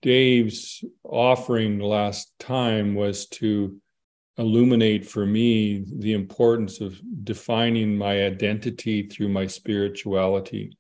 Dave's 0.01 0.83
offering 1.03 1.79
last 1.79 2.31
time 2.39 2.93
was 2.93 3.25
to 3.27 3.81
illuminate 4.37 5.05
for 5.05 5.25
me 5.25 5.85
the 5.99 6.13
importance 6.13 6.81
of 6.81 6.99
defining 7.23 7.95
my 7.95 8.23
identity 8.23 9.03
through 9.07 9.29
my 9.29 9.45
spirituality 9.45 10.75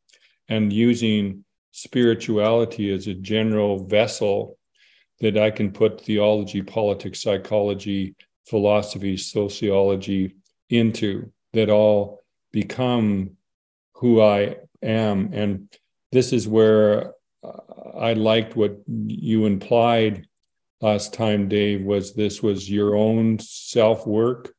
and 0.49 0.73
using 0.73 1.43
spirituality 1.71 2.91
as 2.91 3.07
a 3.07 3.13
general 3.13 3.85
vessel 3.85 4.57
that 5.19 5.37
I 5.37 5.51
can 5.51 5.71
put 5.71 6.01
theology, 6.01 6.61
politics, 6.61 7.21
psychology, 7.21 8.15
philosophy, 8.47 9.17
sociology 9.17 10.35
into 10.69 11.31
that 11.53 11.69
all 11.69 12.21
become 12.51 13.37
who 13.93 14.21
I 14.21 14.57
am. 14.81 15.29
And 15.33 15.69
this 16.11 16.33
is 16.33 16.47
where 16.47 17.13
I 17.95 18.13
liked 18.13 18.55
what 18.55 18.77
you 18.87 19.45
implied 19.45 20.27
last 20.83 21.13
time, 21.13 21.47
Dave, 21.47 21.81
was 21.81 22.13
this 22.13 22.43
was 22.43 22.69
your 22.69 22.95
own 22.95 23.39
self 23.39 24.05
work, 24.05 24.53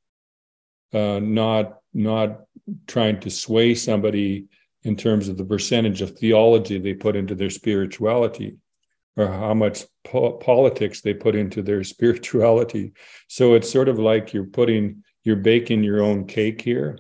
uh, 0.92 1.20
not 1.22 1.78
not 1.92 2.40
trying 2.86 3.20
to 3.20 3.30
sway 3.30 3.74
somebody 3.74 4.46
in 4.82 4.96
terms 4.96 5.28
of 5.28 5.36
the 5.36 5.44
percentage 5.44 6.00
of 6.00 6.18
theology 6.18 6.78
they 6.78 6.94
put 6.94 7.14
into 7.14 7.34
their 7.34 7.50
spirituality 7.50 8.56
or 9.16 9.28
how 9.28 9.54
much 9.54 9.84
po- 10.02 10.32
politics 10.32 11.02
they 11.02 11.14
put 11.14 11.34
into 11.36 11.62
their 11.62 11.84
spirituality. 11.94 12.92
So 13.28 13.54
it's 13.54 13.70
sort 13.70 13.88
of 13.88 13.98
like 13.98 14.32
you're 14.32 14.44
putting 14.44 15.04
you're 15.24 15.36
baking 15.36 15.84
your 15.84 16.02
own 16.02 16.26
cake 16.26 16.62
here, 16.62 16.98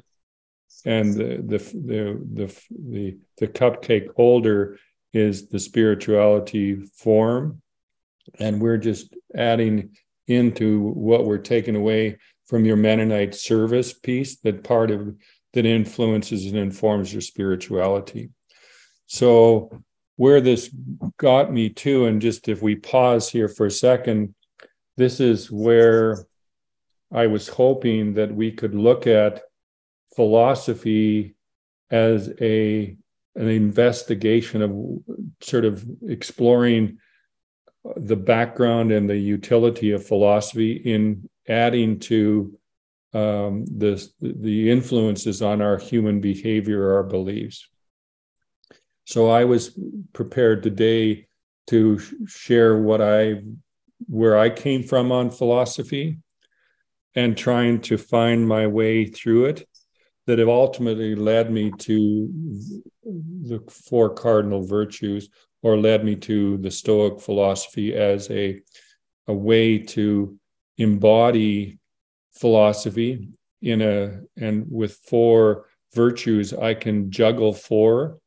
and 0.84 1.14
the 1.14 1.42
the 1.42 1.58
the 1.58 2.20
the 2.34 2.62
the, 2.90 3.18
the 3.38 3.48
cupcake 3.48 4.14
holder 4.14 4.78
is 5.14 5.48
the 5.48 5.58
spirituality 5.58 6.74
form 6.74 7.62
and 8.38 8.60
we're 8.60 8.78
just 8.78 9.14
adding 9.36 9.96
into 10.26 10.80
what 10.80 11.24
we're 11.24 11.38
taking 11.38 11.76
away 11.76 12.18
from 12.46 12.64
your 12.64 12.76
Mennonite 12.76 13.34
service 13.34 13.92
piece 13.92 14.36
that 14.40 14.64
part 14.64 14.90
of 14.90 15.14
that 15.52 15.66
influences 15.66 16.46
and 16.46 16.56
informs 16.56 17.12
your 17.12 17.22
spirituality. 17.22 18.30
So 19.06 19.82
where 20.16 20.40
this 20.40 20.74
got 21.16 21.52
me 21.52 21.70
to, 21.70 22.06
and 22.06 22.20
just 22.20 22.48
if 22.48 22.62
we 22.62 22.76
pause 22.76 23.28
here 23.28 23.48
for 23.48 23.66
a 23.66 23.70
second, 23.70 24.34
this 24.96 25.20
is 25.20 25.50
where 25.50 26.26
I 27.12 27.26
was 27.26 27.48
hoping 27.48 28.14
that 28.14 28.34
we 28.34 28.52
could 28.52 28.74
look 28.74 29.06
at 29.06 29.42
philosophy 30.14 31.36
as 31.90 32.32
a 32.40 32.96
an 33.36 33.48
investigation 33.48 34.62
of 34.62 34.72
sort 35.40 35.64
of 35.64 35.84
exploring 36.06 36.98
the 37.96 38.16
background 38.16 38.92
and 38.92 39.08
the 39.08 39.16
utility 39.16 39.90
of 39.92 40.06
philosophy 40.06 40.72
in 40.72 41.28
adding 41.48 41.98
to 41.98 42.58
um, 43.12 43.64
the, 43.66 44.06
the 44.20 44.70
influences 44.70 45.42
on 45.42 45.60
our 45.60 45.78
human 45.78 46.20
behavior, 46.20 46.94
our 46.94 47.02
beliefs. 47.02 47.68
So 49.04 49.30
I 49.30 49.44
was 49.44 49.78
prepared 50.12 50.62
today 50.62 51.28
to 51.68 52.00
share 52.26 52.78
what 52.80 53.00
I, 53.00 53.42
where 54.06 54.38
I 54.38 54.50
came 54.50 54.82
from 54.82 55.12
on 55.12 55.30
philosophy 55.30 56.18
and 57.14 57.36
trying 57.36 57.80
to 57.82 57.98
find 57.98 58.48
my 58.48 58.66
way 58.66 59.06
through 59.06 59.46
it 59.46 59.68
that 60.26 60.38
have 60.38 60.48
ultimately 60.48 61.14
led 61.14 61.52
me 61.52 61.70
to 61.70 62.30
the 63.04 63.62
four 63.68 64.10
cardinal 64.14 64.66
virtues 64.66 65.28
or 65.64 65.78
led 65.78 66.04
me 66.04 66.14
to 66.14 66.58
the 66.58 66.70
Stoic 66.70 67.20
philosophy 67.20 67.94
as 67.94 68.30
a, 68.30 68.60
a 69.26 69.32
way 69.32 69.78
to 69.78 70.38
embody 70.76 71.78
philosophy 72.34 73.30
in 73.62 73.80
a 73.80 74.20
and 74.36 74.66
with 74.70 74.92
four 75.08 75.66
virtues 75.94 76.52
I 76.52 76.74
can 76.74 77.10
juggle 77.10 77.54
four. 77.54 78.18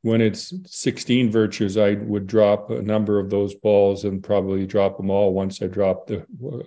When 0.00 0.22
it's 0.22 0.54
16 0.64 1.30
virtues, 1.30 1.76
I 1.76 1.94
would 1.94 2.26
drop 2.26 2.70
a 2.70 2.80
number 2.80 3.18
of 3.18 3.28
those 3.28 3.54
balls 3.54 4.04
and 4.04 4.22
probably 4.22 4.66
drop 4.66 4.96
them 4.96 5.10
all 5.10 5.34
once 5.34 5.60
I 5.60 5.66
dropped 5.66 6.10
a 6.10 6.24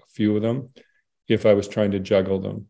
few 0.10 0.36
of 0.36 0.43
them 0.43 0.69
if 1.28 1.47
I 1.47 1.54
was 1.54 1.67
trying 1.67 1.91
to 1.91 1.99
juggle 1.99 2.39
them. 2.39 2.67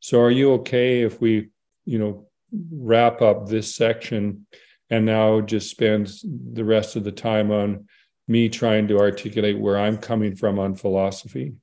So 0.00 0.20
are 0.20 0.30
you 0.30 0.52
okay 0.54 1.00
if 1.00 1.18
we, 1.20 1.48
you 1.86 1.98
know, 1.98 2.26
wrap 2.70 3.22
up 3.22 3.46
this 3.46 3.74
section 3.74 4.46
and 4.90 5.06
now 5.06 5.40
just 5.40 5.70
spends 5.70 6.24
the 6.24 6.64
rest 6.64 6.96
of 6.96 7.04
the 7.04 7.12
time 7.12 7.50
on 7.50 7.86
me 8.28 8.48
trying 8.48 8.88
to 8.88 8.98
articulate 8.98 9.58
where 9.58 9.78
I'm 9.78 9.98
coming 9.98 10.34
from 10.34 10.58
on 10.58 10.74
philosophy. 10.74 11.54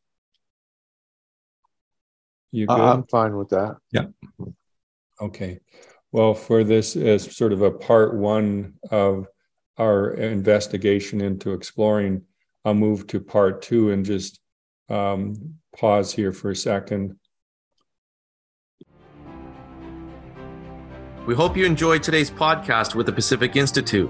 You 2.52 2.68
good? 2.68 2.80
I'm 2.80 3.04
fine 3.08 3.36
with 3.38 3.50
that. 3.50 3.78
Yeah. 3.92 4.08
Okay. 5.20 5.60
Well, 6.12 6.34
for 6.34 6.64
this 6.64 6.96
as 6.96 7.36
sort 7.36 7.54
of 7.54 7.62
a 7.62 7.72
part 7.72 8.16
one 8.16 8.74
of 8.90 9.28
our 9.78 10.12
investigation 10.12 11.22
into 11.22 11.54
exploring, 11.54 12.24
I'll 12.66 12.74
move 12.74 13.08
to 13.08 13.20
part 13.22 13.62
two 13.62 13.92
and 13.92 14.06
just 14.06 14.40
um, 14.90 15.56
pause 15.76 16.12
here 16.12 16.34
for 16.34 16.52
a 16.52 16.56
second 16.56 17.18
We 21.28 21.36
hope 21.36 21.56
you 21.56 21.68
enjoyed 21.68 22.02
today's 22.02 22.32
podcast 22.32 22.96
with 22.96 23.06
the 23.06 23.12
Pacific 23.12 23.56
Institute. 23.56 24.10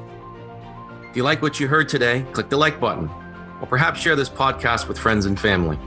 If 1.10 1.18
you 1.18 1.24
like 1.24 1.42
what 1.42 1.60
you 1.60 1.68
heard 1.68 1.90
today, 1.90 2.26
click 2.32 2.50
the 2.50 2.56
like 2.56 2.80
button, 2.80 3.10
or 3.60 3.68
perhaps 3.68 4.00
share 4.00 4.16
this 4.16 4.30
podcast 4.30 4.88
with 4.88 4.98
friends 4.98 5.26
and 5.26 5.38
family. 5.38 5.78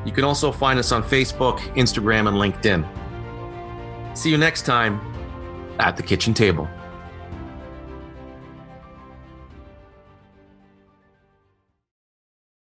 You 0.04 0.12
can 0.12 0.24
also 0.26 0.52
find 0.52 0.78
us 0.78 0.92
on 0.92 1.04
Facebook, 1.04 1.60
Instagram, 1.76 2.28
and 2.28 2.36
LinkedIn. 2.36 2.86
See 4.18 4.30
you 4.30 4.38
next 4.38 4.66
time 4.66 5.00
at 5.80 5.96
the 5.96 6.04
kitchen 6.04 6.34
table. 6.34 6.68